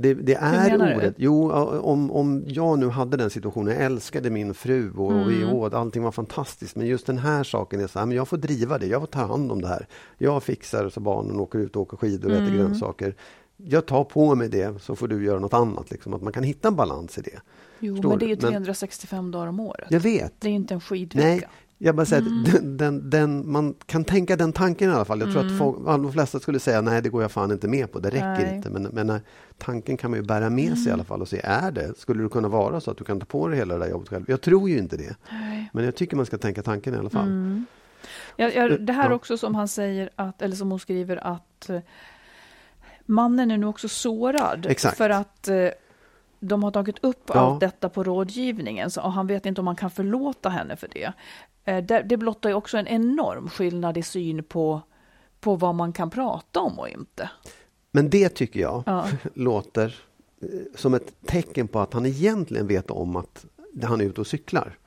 [0.00, 1.14] Det, det är orätt.
[1.16, 5.22] Jo, om, om jag nu hade den situationen, jag älskade min fru och, mm.
[5.22, 6.76] och vi åt, allting var fantastiskt.
[6.76, 9.06] Men just den här saken är så här, men jag får driva det, jag får
[9.06, 9.86] ta hand om det här.
[10.18, 12.48] Jag fixar så barnen åker ut och åker skidor och mm.
[12.48, 13.14] äter grönsaker.
[13.56, 15.90] Jag tar på mig det så får du göra något annat.
[15.90, 17.40] Liksom, att man kan hitta en balans i det.
[17.78, 19.86] Jo, Förstår men det är ju 365 men, dagar om året.
[19.90, 20.32] Jag vet.
[20.38, 21.28] Det är inte en skidvecka.
[21.28, 21.48] Nej,
[21.78, 22.44] jag bara säger mm.
[22.44, 25.20] den, den, den, man kan tänka den tanken i alla fall.
[25.20, 25.52] Jag tror mm.
[25.52, 28.08] att folk, de flesta skulle säga nej, det går jag fan inte med på, det
[28.08, 28.54] räcker nej.
[28.54, 28.70] inte.
[28.70, 29.20] Men, men eh,
[29.58, 31.98] tanken kan man ju bära med sig i alla fall och se, är det?
[31.98, 34.08] Skulle det kunna vara så att du kan ta på dig hela det där jobbet
[34.08, 34.24] själv?
[34.28, 35.16] Jag tror ju inte det.
[35.30, 35.70] Nej.
[35.72, 37.26] Men jag tycker man ska tänka tanken i alla fall.
[37.26, 37.66] Mm.
[38.36, 39.14] Ja, ja, det här ja.
[39.14, 41.80] också som han säger, att, eller som hon skriver att eh,
[43.06, 44.66] mannen är nu också sårad.
[44.66, 44.96] Exakt.
[44.96, 45.68] För att eh,
[46.40, 47.34] de har tagit upp ja.
[47.34, 50.88] allt detta på rådgivningen så, och han vet inte om man kan förlåta henne för
[50.92, 51.12] det.
[51.64, 54.80] Eh, det, det blottar ju också en enorm skillnad i syn på,
[55.40, 57.30] på vad man kan prata om och inte.
[57.90, 59.06] Men det tycker jag ja.
[59.34, 59.94] låter
[60.42, 63.46] eh, som ett tecken på att han egentligen vet om att
[63.82, 64.78] han är ute och cyklar.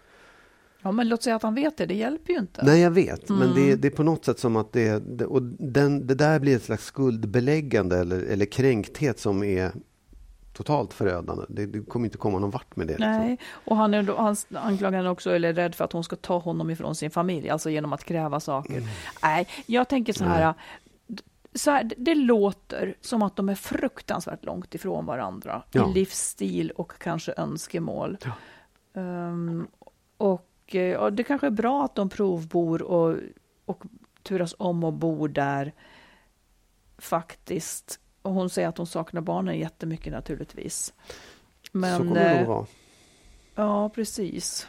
[0.83, 2.65] Ja, men låt säga att han vet det, det hjälper ju inte.
[2.65, 3.39] Nej, jag vet, mm.
[3.39, 3.81] men det, mm.
[3.81, 6.85] det, är på något sätt som att det och den, det där blir ett slags
[6.85, 9.71] skuldbeläggande eller, eller kränkthet som är
[10.63, 11.45] totalt förödande.
[11.49, 12.93] Det, det kommer inte komma någon vart med det.
[12.93, 13.11] Liksom.
[13.11, 16.03] Nej, och han, är då, han anklagar henne också, eller är rädd för att hon
[16.03, 18.77] ska ta honom ifrån sin familj, alltså genom att kräva saker.
[18.77, 18.89] Mm.
[19.23, 20.53] Nej, jag tänker så här,
[21.53, 25.89] så här, det låter som att de är fruktansvärt långt ifrån varandra ja.
[25.89, 28.17] i livsstil och kanske önskemål.
[28.23, 28.31] Ja.
[29.01, 29.67] Um,
[30.17, 33.15] och ja, det kanske är bra att de provbor och,
[33.65, 33.83] och
[34.23, 35.73] turas om och bor där
[36.97, 40.93] faktiskt och hon säger att hon saknar barnen jättemycket naturligtvis.
[41.71, 42.65] Men, så kommer det nog vara.
[43.55, 44.67] Ja, precis.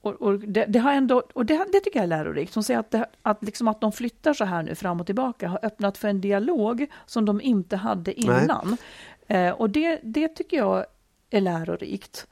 [0.00, 2.54] Och, och, det, det, har ändå, och det, det, tycker jag är lärorikt.
[2.54, 5.48] Hon säger att, det, att, liksom att de flyttar så här nu fram och tillbaka
[5.48, 8.76] har öppnat för en dialog som de inte hade innan.
[9.26, 10.86] Eh, och det, det tycker jag
[11.30, 12.26] är lärorikt.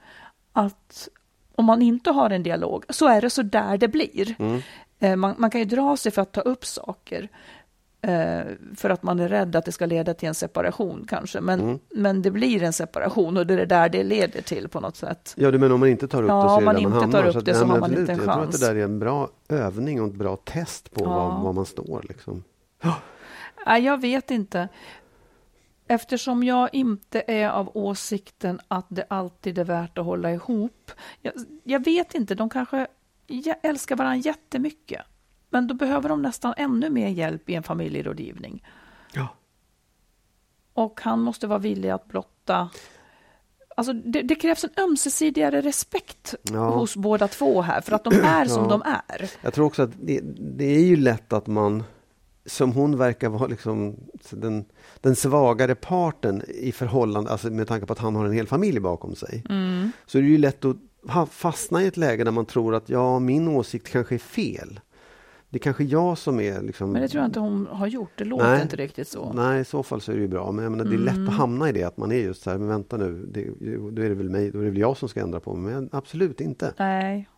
[0.53, 1.09] Att
[1.55, 4.35] om man inte har en dialog så är det så där det blir.
[4.39, 4.63] Mm.
[4.99, 7.29] Eh, man, man, kan ju dra sig för att ta upp saker.
[8.05, 8.45] Eh,
[8.77, 11.41] för att man är rädd att det ska leda till en separation kanske.
[11.41, 11.79] Men, mm.
[11.91, 15.35] men det blir en separation och det är där det leder till på något sätt.
[15.37, 16.89] Ja, du menar om man inte tar upp ja, det så är det man inte
[16.89, 18.27] man tar upp så det så har man inte en chans.
[18.27, 21.09] Jag tror att det där är en bra övning och ett bra test på ja.
[21.09, 22.05] var, var, man står.
[22.09, 22.45] Liksom.
[23.67, 24.69] Nej, jag vet inte.
[25.89, 30.91] Eftersom jag inte är av åsikten att det alltid är värt att hålla ihop.
[31.21, 31.33] Jag,
[31.65, 32.87] jag vet inte, de kanske
[33.63, 35.03] älskar varandra jättemycket.
[35.55, 38.65] Men då behöver de nästan ännu mer hjälp i en familjerådgivning.
[39.13, 39.29] Ja.
[40.73, 42.69] Och han måste vara villig att blotta
[43.77, 46.71] Alltså det, det, krävs en ömsesidigare respekt ja.
[46.71, 48.69] hos båda två här, för att de är som ja.
[48.69, 49.31] de är.
[49.41, 51.83] Jag tror också att det, det, är ju lätt att man,
[52.47, 53.97] som hon verkar vara liksom
[54.31, 54.65] den,
[55.01, 58.81] den svagare parten i förhållande, alltså med tanke på att han har en hel familj
[58.81, 59.45] bakom sig.
[59.51, 59.93] Mm.
[60.07, 60.77] Så det är ju lätt att
[61.31, 64.81] fastna i ett läge där man tror att ja, min åsikt kanske är fel.
[65.55, 66.63] Det är kanske jag som är...
[66.63, 66.93] Liksom...
[66.93, 68.11] Men det tror jag inte hon har gjort.
[68.15, 68.63] Det låter Nej.
[68.63, 69.33] inte riktigt så.
[69.33, 70.53] Nej, i så fall så är det ju bra.
[70.53, 71.29] Men menar, det är lätt mm.
[71.29, 73.45] att hamna i det, att man är just så här, men vänta nu, det,
[73.91, 75.75] då är det väl mig, då är det väl jag som ska ändra på mig.
[75.75, 76.75] Men absolut inte.
[76.79, 77.29] Nej.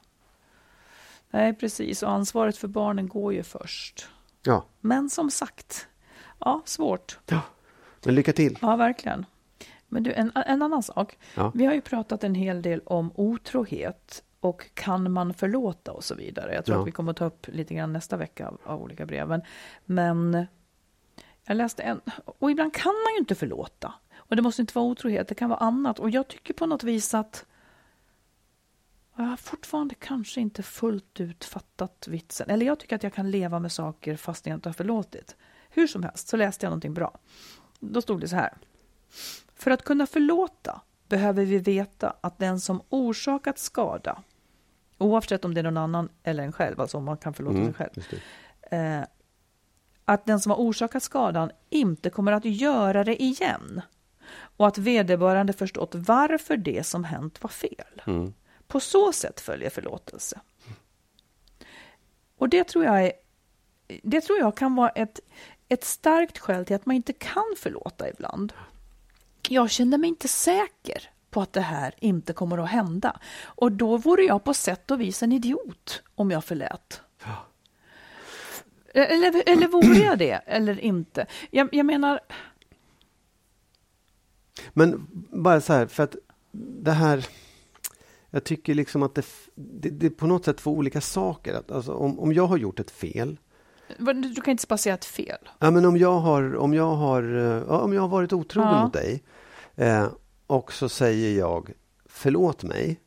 [1.30, 2.02] Nej, precis.
[2.02, 4.08] Och ansvaret för barnen går ju först.
[4.42, 4.64] Ja.
[4.80, 5.88] Men som sagt,
[6.38, 7.18] Ja, svårt.
[7.26, 7.40] Ja.
[8.04, 8.58] Men lycka till.
[8.62, 9.26] Ja, verkligen.
[9.88, 11.18] Men du, en, en annan sak.
[11.34, 11.52] Ja.
[11.54, 16.14] Vi har ju pratat en hel del om otrohet och kan man förlåta och så
[16.14, 16.54] vidare.
[16.54, 16.80] Jag tror Ja.
[16.82, 19.28] att vi kommer att ta upp lite grann nästa vecka av, av olika brev.
[19.28, 19.42] Men,
[19.84, 20.46] men
[21.44, 23.94] jag läste en, och ibland kan man ju inte förlåta.
[24.16, 25.98] Och det måste inte vara otrohet, det kan vara annat.
[25.98, 27.44] Och jag tycker på något vis att
[29.16, 32.50] jag har fortfarande kanske inte fullt ut fattat vitsen.
[32.50, 35.36] Eller jag tycker att jag kan leva med saker fast jag inte har förlåtit.
[35.70, 37.18] Hur som helst så läste jag någonting bra.
[37.80, 38.54] Då stod det så här.
[39.54, 44.22] För att kunna förlåta behöver vi veta att den som orsakat skada,
[44.98, 47.74] oavsett om det är någon annan eller en själv, alltså om man kan förlåta Mm,
[47.74, 48.20] sig själv,
[48.70, 49.06] eh,
[50.04, 53.82] att den som har orsakat skadan inte kommer att göra det igen
[54.56, 58.02] och att vederbörande förstått varför det som hänt var fel.
[58.06, 58.34] Mm.
[58.66, 60.40] På så sätt följer förlåtelse.
[62.38, 63.12] Och det tror jag, är,
[64.02, 65.20] det tror jag kan vara ett,
[65.68, 68.52] ett starkt skäl till att man inte kan förlåta ibland.
[69.48, 73.20] Jag känner mig inte säker på att det här inte kommer att hända.
[73.44, 77.00] Och då vore jag på sätt och vis en idiot om jag förlät.
[78.94, 81.26] Eller, eller vore jag det, eller inte?
[81.50, 82.20] Jag, jag menar,
[84.72, 86.16] Men bara så här, för att
[86.84, 87.26] det här...
[88.30, 91.54] Jag tycker liksom att det, det, det är på något sätt två olika saker.
[91.54, 93.36] Att, alltså, om, om jag har gjort ett fel,
[93.98, 95.48] du kan inte bara säga ett fel.
[95.58, 98.72] ja, men om, jag har, om, jag har, eh, ja, om jag har varit otrogen
[98.72, 98.84] Ja.
[98.84, 99.22] mot dig
[99.76, 100.06] eh,
[100.46, 101.72] och så säger jag
[102.08, 103.00] förlåt mig.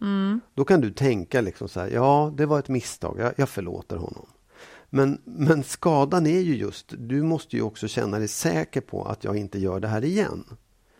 [0.00, 0.40] Mm.
[0.54, 3.96] Då kan du tänka liksom så här, ja det var ett misstag, jag, jag förlåter
[3.96, 4.26] honom.
[4.90, 9.24] Men, men skadan är ju just, du måste ju också känna dig säker på att
[9.24, 10.44] jag inte gör det här igen.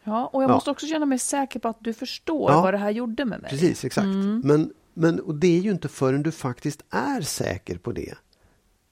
[0.05, 0.55] Ja, och jag Ja.
[0.55, 2.63] måste också känna mig säker på att du förstår Ja.
[2.63, 3.51] vad det här gjorde med mig.
[3.51, 4.05] Precis, exakt.
[4.05, 4.41] Mm.
[4.45, 8.15] Men, men och det är ju inte förrän du faktiskt är säker på det.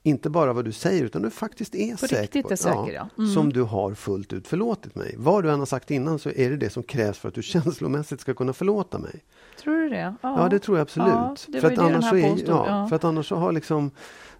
[0.06, 3.08] Inte bara vad du säger, utan du faktiskt är På säker på är säker, ja.
[3.18, 3.30] Mm.
[3.30, 5.14] Som du har fullt ut förlåtit mig.
[5.18, 7.42] Vad du än har sagt innan så är det det som krävs för att du
[7.54, 9.24] känslomässigt ska kunna förlåta mig.
[9.62, 10.14] Tror du det?
[10.22, 11.08] Ja, det tror jag absolut.
[11.08, 12.86] Ja, det för, att det annars så är, ja, ja.
[12.88, 13.90] för att annars så har liksom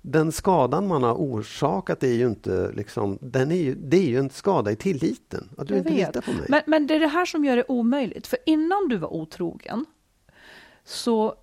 [0.03, 4.19] den skadan man har orsakat är ju inte liksom, den är ju, det är ju
[4.19, 5.49] en skada i tilliten.
[5.59, 6.07] Att du Jag inte vet.
[6.09, 6.47] litar på mig.
[6.49, 8.27] Men, men det är det här som gör det omöjligt.
[8.27, 9.87] För innan du var otrogen
[10.85, 11.35] så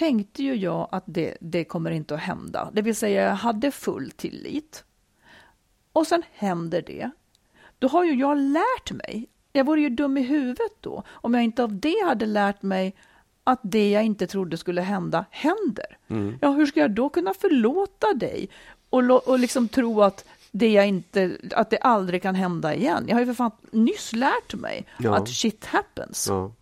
[0.00, 2.70] tänkte ju jag att det, det kommer inte att hända.
[2.72, 4.84] Det vill säga, jag hade full tillit.
[5.92, 7.10] Och sen händer det.
[7.78, 9.26] Då har ju jag lärt mig.
[9.52, 12.94] Jag vore ju dum i huvudet då om jag inte av det hade lärt mig
[13.44, 15.98] att det jag inte trodde skulle hända händer.
[16.40, 18.48] Ja, hur ska jag då kunna förlåta dig
[18.90, 23.04] och, och liksom tro att det, jag inte, att det aldrig kan hända igen?
[23.08, 25.16] Jag har ju för fan nyss lärt mig Ja.
[25.16, 26.26] att shit happens.
[26.28, 26.52] Ja.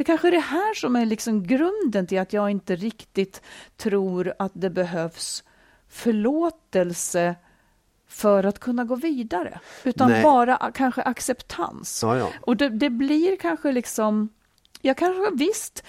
[0.00, 3.42] Det kanske är det här som är liksom grunden till att jag inte riktigt
[3.76, 5.44] tror att det behövs
[5.88, 7.34] förlåtelse
[8.08, 9.60] för att kunna gå vidare.
[9.84, 10.22] Utan Nej.
[10.22, 12.00] bara kanske acceptans.
[12.02, 12.28] Ja, ja.
[12.40, 14.28] Och det, det blir kanske liksom
[14.80, 15.84] jag kanske visst,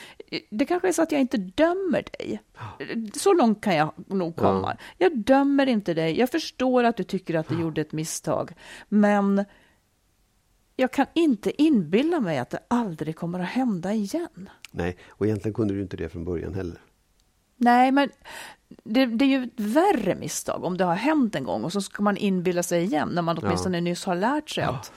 [0.49, 2.41] det kanske är så att jag inte dömer dig.
[3.13, 4.77] Så långt kan jag nog komma.
[4.97, 6.19] Jag dömer inte dig.
[6.19, 8.53] Jag förstår att du tycker att du gjorde ett misstag.
[8.89, 9.45] Men
[10.81, 14.49] jag kan inte inbilla mig att det aldrig kommer att hända igen.
[14.71, 16.81] Nej, och egentligen kunde du inte det från början heller.
[17.57, 18.09] Nej, men
[18.83, 21.81] det, det är ju ett värre misstag om det har hänt en gång och så
[21.81, 24.91] ska man inbilla sig igen när man åtminstone nyss har lärt sig att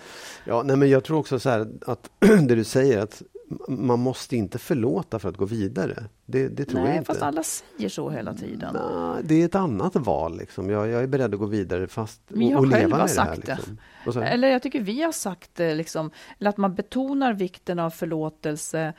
[0.44, 3.22] Ja, nej, men jag tror också så här att det du säger att
[3.68, 6.04] man måste inte förlåta för att gå vidare.
[6.26, 7.06] Det, det tror jag Nej, inte.
[7.06, 8.74] fast alla säger så hela tiden.
[8.74, 10.38] Nej, det är ett annat val.
[10.38, 10.70] Liksom.
[10.70, 13.22] Jag, jag är beredd att gå vidare fast och, har och leva själva med det
[13.22, 13.26] här.
[13.26, 13.58] sagt det.
[14.04, 14.22] Liksom.
[14.22, 14.28] Du?
[14.28, 18.92] Eller jag tycker vi har sagt det, liksom, eller att man betonar vikten av förlåtelse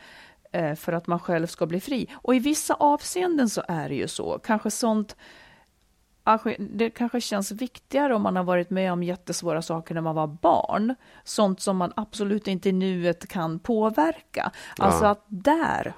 [0.51, 2.07] eh, för att man själv ska bli fri.
[2.13, 4.39] Och i vissa avseenden så är det ju så.
[4.39, 5.15] Kanske sånt
[6.57, 10.27] det kanske känns viktigare om man har varit med om jättesvåra saker när man var
[10.27, 10.95] barn.
[11.23, 14.51] Sånt som man absolut inte i nuet kan påverka.
[14.77, 15.09] Alltså Ja.
[15.09, 15.93] att där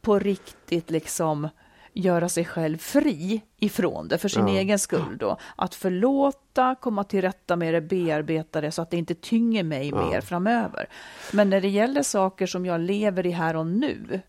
[0.00, 1.48] på riktigt liksom
[1.92, 4.54] göra sig själv fri ifrån det för sin Ja.
[4.54, 5.36] egen skull då.
[5.56, 9.88] Att förlåta, komma till rätta med det, bearbeta det så att det inte tynger mig
[9.88, 10.08] Ja.
[10.10, 10.88] mer framöver.
[11.32, 14.20] Men när det gäller saker som jag lever i här och nu,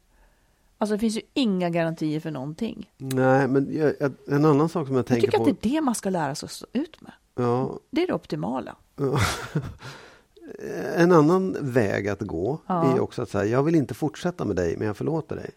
[0.77, 2.91] alltså det finns ju inga garantier för någonting.
[2.97, 5.43] Nej, men jag, jag, en annan sak som jag Jag tänker tycker på.
[5.49, 7.11] att det är det man ska lära sig att stå ut med.
[7.35, 8.75] Ja, Det är det optimala.
[10.95, 12.95] en annan väg att gå Ja.
[12.95, 15.49] är också att säga, jag vill inte fortsätta med dig, men jag förlåter dig.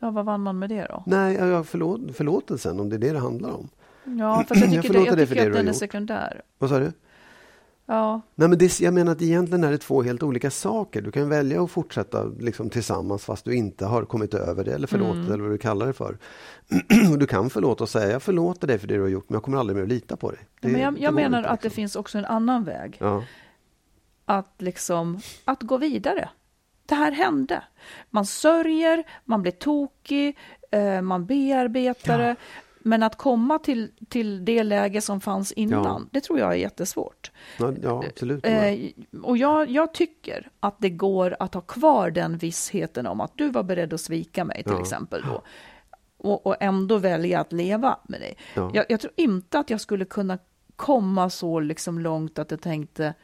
[0.00, 1.02] Ja, vad vann man med det då?
[1.06, 3.68] Nej, jag förlåt, förlåtelsen, om det är det det handlar om.
[4.04, 6.42] Ja, för jag Jag tycker, det, jag dig för tycker det att den är sekundär.
[6.58, 6.92] Vad sa du?
[7.92, 11.02] Ja, Nej, men det, jag menar att egentligen är det två helt olika saker.
[11.02, 14.86] Du kan välja att fortsätta liksom tillsammans fast du inte har kommit över det eller
[14.86, 15.32] förlåtit Mm.
[15.32, 16.18] eller vad du kallar det för.
[17.18, 19.42] Du kan förlåta och säga jag förlåter dig för det du har gjort men jag
[19.42, 20.40] kommer aldrig mer att lita på dig.
[20.60, 21.76] Det, men jag, jag menar inte, att det liksom.
[21.76, 22.96] finns också en annan väg.
[23.00, 23.24] Ja.
[24.24, 26.28] Att liksom, att gå vidare.
[26.86, 27.62] Det här hände.
[28.10, 30.38] Man sörjer, man blir tokig,
[30.70, 32.36] eh, man bearbetar det.
[32.90, 36.00] Men att komma till, till det läge som fanns innan, Ja.
[36.10, 37.30] det tror jag är jättesvårt.
[37.58, 38.46] Ja, ja, absolut.
[38.46, 38.74] Eh,
[39.22, 43.48] och jag, jag tycker att det går att ha kvar den vissheten om att du
[43.50, 44.80] var beredd att svika mig till Ja.
[44.80, 45.42] exempel då.
[46.16, 48.36] Och, och ändå välja att leva med dig.
[48.54, 48.70] Ja.
[48.74, 50.38] Jag, jag tror inte att jag skulle kunna
[50.76, 53.14] komma så liksom långt att jag tänkte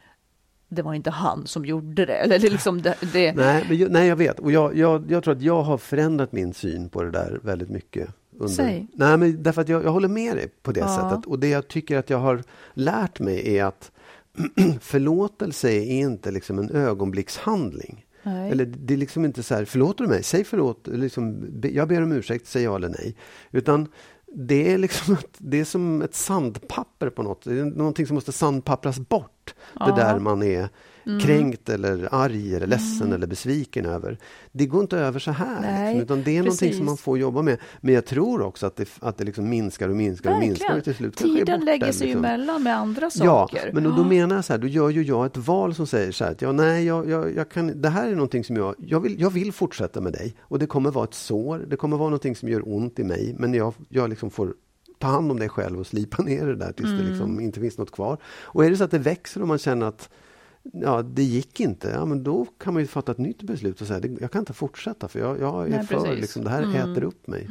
[0.69, 2.13] det var inte han som gjorde det.
[2.13, 4.39] Eller liksom det, det, Nej, men jag, nej, jag vet.
[4.39, 7.69] Och jag, jag, jag tror att jag har förändrat min syn på det där väldigt
[7.69, 8.09] mycket.
[8.39, 8.87] Under, Säg.
[8.93, 10.95] Nej, men därför att jag, jag håller med dig på det Ja.
[11.11, 11.25] sättet.
[11.25, 13.91] Och det jag tycker att jag har lärt mig är att
[14.81, 18.05] förlåtelse är inte liksom en ögonblickshandling.
[18.23, 18.51] Nej.
[18.51, 20.23] Eller det är liksom inte så här, förlåter du mig?
[20.23, 20.87] Säg förlåt.
[20.87, 23.15] Liksom, jag ber om ursäkt, säg ja eller nej.
[23.51, 23.87] Utan
[24.33, 27.41] det är liksom ett, det är som ett sandpapper på något.
[27.43, 29.31] Det är någonting som måste sandpappras bort.
[29.73, 29.85] Ja.
[29.85, 29.95] Mm.
[29.97, 30.69] Det där man är
[31.21, 34.17] kränkt eller arg eller ledsen eller besviken över.
[34.51, 35.61] Det går inte över så här.
[35.61, 36.77] Nej, liksom, utan det är någonting precis.
[36.77, 37.57] som man får jobba med.
[37.81, 40.77] Men jag tror också att det, att det liksom minskar och minskar och minskar.
[40.77, 42.25] Och till slut Tiden lägger sig liksom.
[42.25, 43.71] emellan med andra Ja, saker.
[43.73, 46.11] men då, då menar jag så här, då gör ju jag ett val som säger
[46.11, 48.75] så här att ja, nej, jag, jag, jag kan, det här är någonting som jag,
[48.77, 51.97] jag vill, jag vill fortsätta med dig och det kommer vara ett sår, det kommer
[51.97, 54.53] vara någonting som gör ont i mig, men jag, jag liksom får
[54.97, 57.07] ta hand om dig själv och slipa ner det där tills det Mm.
[57.09, 58.17] liksom inte finns något kvar.
[58.25, 60.09] Och är det så att det växer och man känner att
[60.73, 63.87] ja, det gick inte, ja, men då kan man ju fatta ett nytt beslut och
[63.87, 66.05] säga det, jag kan inte fortsätta för jag, jag är Nej, för.
[66.05, 66.15] Mm.
[66.19, 67.47] liksom, det här äter upp mig.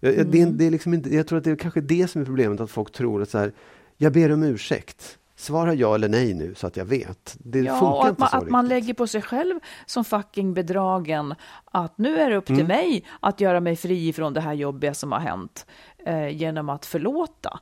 [0.00, 2.10] Jag, jag- det, är- det är liksom inte, jag tror att det är kanske det
[2.10, 3.52] som är problemet, att folk tror att så här,
[3.96, 5.18] jag ber om ursäkt.
[5.40, 7.36] Svara ja eller nej nu så att jag vet.
[7.38, 10.54] Det Ja, funkar att inte man, så att man lägger på sig själv som fucking
[10.54, 11.34] bedragen
[11.64, 12.58] att nu är det upp Mm.
[12.58, 15.66] till mig att göra mig fri från det här jobbiga som har hänt
[16.06, 17.60] eh, genom att förlåta.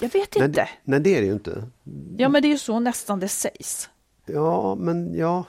[0.00, 0.60] Jag vet Nej, inte.
[0.60, 1.64] det- nej, det är det ju inte.
[2.18, 3.90] Ja, men det är ju så nästan det sägs.
[4.26, 5.44] Ja, men ja,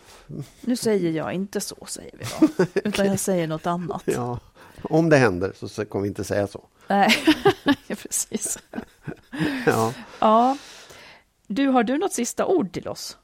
[0.62, 2.26] Nu säger jag inte så, säger vi
[2.58, 2.66] då.
[2.90, 4.02] Utan jag säger något annat.
[4.06, 4.40] ja.
[4.82, 6.64] Om det händer så kommer vi inte säga så.
[6.88, 7.10] Nej,
[7.88, 8.60] precis.
[9.66, 9.94] Ja.
[10.20, 10.58] Ja.
[11.48, 13.18] Du, har du något sista ord till oss?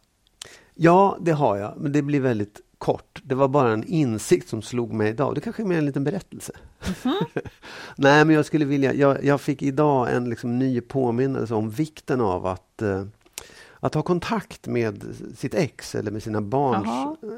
[0.76, 3.22] ja, det har jag, men det blir väldigt kort.
[3.24, 5.36] Det var bara en insikt som slog mig idag.
[5.36, 6.54] Det kanske är mer en liten berättelse.
[7.96, 8.94] Nej, men jag skulle vilja...
[8.94, 13.06] Jag, jag fick idag en liksom ny påminnelse om vikten av att, eh,
[13.80, 15.04] att ha kontakt med
[15.38, 17.16] sitt ex eller med sina barns Jaha.
[17.24, 17.30] eh,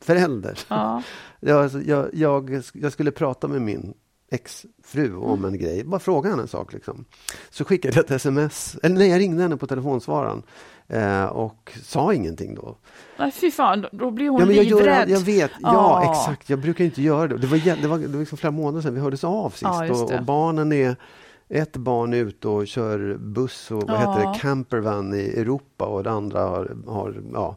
[0.00, 0.58] förälder.
[0.68, 1.02] Ja.
[1.40, 3.94] Ja, alltså, jag, jag, jag skulle prata med min
[4.30, 6.72] exfru om en grej, bara fråga henne en sak.
[6.72, 7.04] Liksom.
[7.50, 10.42] Så skickade jag ett sms, eller nej, jag ringde henne på telefonsvararen
[10.88, 12.76] eh, och sa ingenting då.
[13.18, 15.10] Nej, fy fan, då- blir hon Ja, men jag, gör, livrädd.
[15.10, 16.10] jag vet, ja Ja.
[16.12, 17.36] exakt, jag brukar inte göra det.
[17.36, 20.02] Det var, det var, det var liksom flera månader sedan vi hördes av sist just
[20.02, 20.96] och, och barnen är
[21.48, 23.98] ett barn är ute och kör buss och vad Ja.
[24.14, 27.56] heter det, campervan i Europa och det andra har, har ja,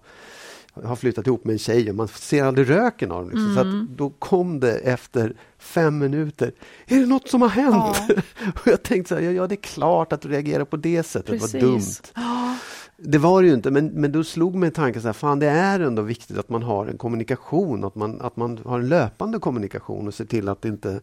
[0.83, 3.29] har flyttat ihop med en tjej och man ser aldrig röken av dem.
[3.29, 3.55] Liksom.
[3.55, 3.83] Så Mm.
[3.83, 6.51] att då kom det efter fem minuter.
[6.87, 7.97] Är det något som har hänt?
[8.61, 11.03] och jag tänkte så här, ja, ja det är klart att du reagerar på det
[11.03, 11.81] sättet, vad dumt.
[12.15, 12.55] Ja.
[13.03, 15.47] Det var det ju inte, men, men då slog mig tanken så här, fan det
[15.47, 19.39] är ändå viktigt att man har en kommunikation, att man, att man har en löpande
[19.39, 20.99] kommunikation och ser till att det inte...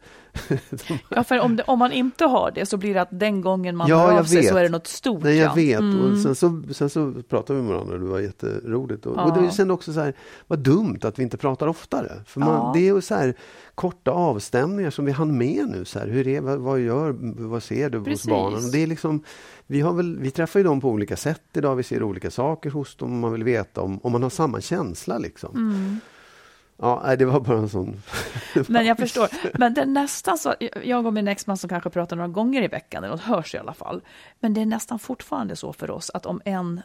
[1.08, 3.76] Ja, för om, det, om man inte har det så blir det att den gången
[3.76, 5.22] man Ja, hör av sig så är det något stort.
[5.22, 5.54] Nej, jag ja.
[5.54, 5.80] vet.
[5.80, 6.12] Mm.
[6.12, 9.06] Och sen så, sen så pratade vi med varandra och det var jätteroligt.
[9.06, 9.24] Och, Ja.
[9.24, 10.14] och det är sen också så här,
[10.46, 12.12] vad dumt att vi inte pratar oftare.
[12.26, 12.72] För man, Ja.
[12.74, 13.34] det är så här
[13.78, 15.84] korta avstämningar som vi hann med nu.
[15.84, 17.16] Så här, hur är, vad, vad gör,
[17.48, 18.24] vad ser du Precis.
[18.24, 18.70] hos barnen?
[18.70, 19.24] Det är liksom,
[19.66, 21.76] vi, har väl, vi träffar ju dem på olika sätt idag.
[21.76, 23.20] Vi ser olika saker hos dem.
[23.20, 25.18] Man vill veta om, om man har samma känsla.
[25.18, 25.56] Liksom.
[25.56, 26.00] Mm.
[26.76, 28.02] Ja, det var bara en sån...
[28.68, 29.28] Men jag förstår.
[29.58, 30.54] Men det är nästan så,
[30.84, 33.58] jag och min exman som kanske pratar några gånger i veckan, eller något hörs i
[33.58, 34.02] alla fall.
[34.40, 36.80] Men det är nästan fortfarande så för oss att om en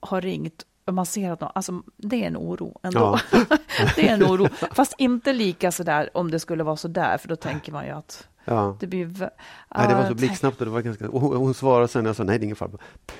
[0.00, 3.18] har ringt man ser att någon, alltså, det är en oro ändå.
[3.96, 4.48] det är en oro.
[4.72, 8.28] Fast inte lika sådär om det skulle vara sådär, för då tänker man ju att
[8.44, 8.76] Ja.
[8.80, 9.06] det blir...
[9.06, 9.30] vä-
[9.76, 11.08] Nej, det Ja, var så jag blixtsnabbt och det var ganska...
[11.08, 12.70] Och hon, svarade sen jag sa nej, det är ingen fara.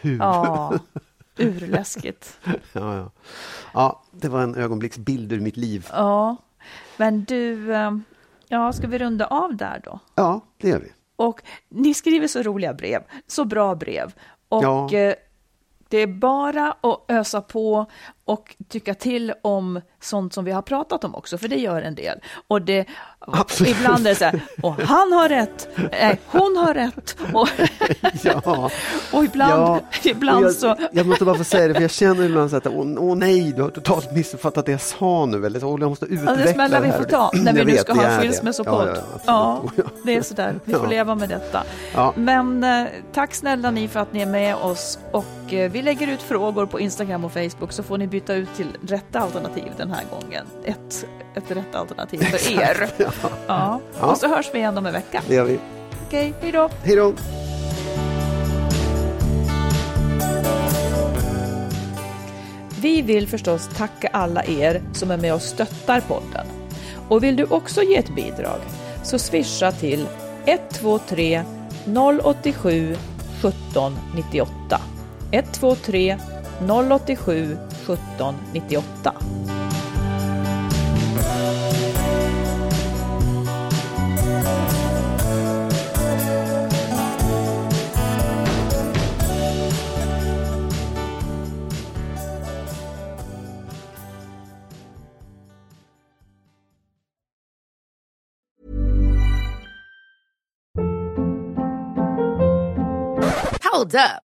[0.02, 0.16] Puh!
[0.18, 0.72] Ja,
[1.38, 2.38] urläskigt.
[2.72, 3.10] Ja, ja.
[3.74, 5.88] ja, det var en ögonblicksbild ur mitt liv.
[5.92, 6.36] Ja,
[6.96, 7.90] men du, eh,
[8.48, 9.98] ja, ska vi runda av där då?
[10.14, 10.92] Ja, det gör vi.
[11.16, 14.14] Och ni skriver så roliga brev, så bra brev.
[14.48, 14.88] Och Ja
[15.88, 17.86] det är bara att ösa på
[18.28, 21.94] och tycka till om sånt som vi har pratat om också, för det gör en
[21.94, 22.18] del.
[22.48, 22.86] Och det,
[23.18, 23.76] Absolut.
[23.76, 27.16] ibland är det så här, och han har rätt, nej, hon har rätt.
[27.34, 27.48] Och,
[28.22, 28.70] ja.
[29.12, 29.80] och ibland, ja.
[30.04, 30.76] ibland jag, så...
[30.92, 33.52] Jag måste bara få säga det, för jag känner ibland så att, åh, åh nej,
[33.56, 35.46] du har totalt missuppfattat det jag sa nu.
[35.46, 37.92] Eller, åh, jag måste utveckla ja, det smällar vi får ta när vi nu ska
[37.92, 38.98] ha en skilsmässopodd.
[39.26, 41.62] Ja, ja, det är sådär, vi får leva med detta.
[42.14, 46.08] Men eh, tack snälla ni för att ni är med oss och eh, vi lägger
[46.08, 49.90] ut frågor på Instagram och Facebook så får ni byta ut till rätta alternativ den
[49.90, 50.46] här gången.
[50.64, 52.90] Ett, ett rätt alternativ för er.
[53.46, 53.80] ja.
[54.00, 54.10] Ja.
[54.10, 55.22] Och så hörs vi igen om en vecka.
[55.28, 55.58] Det gör vi.
[56.06, 56.70] Okej, hej då.
[56.82, 57.12] Hej då.
[62.80, 66.46] Vi vill förstås tacka alla er som är med och stöttar podden.
[67.08, 68.60] Och vill du också ge ett bidrag
[69.02, 70.06] så swisha till
[70.46, 71.42] 123
[72.22, 72.96] 087
[73.42, 74.80] 17 98.
[75.30, 76.18] 123
[76.60, 77.56] 087
[77.88, 79.38] 17 98.
[103.62, 104.27] Hold up.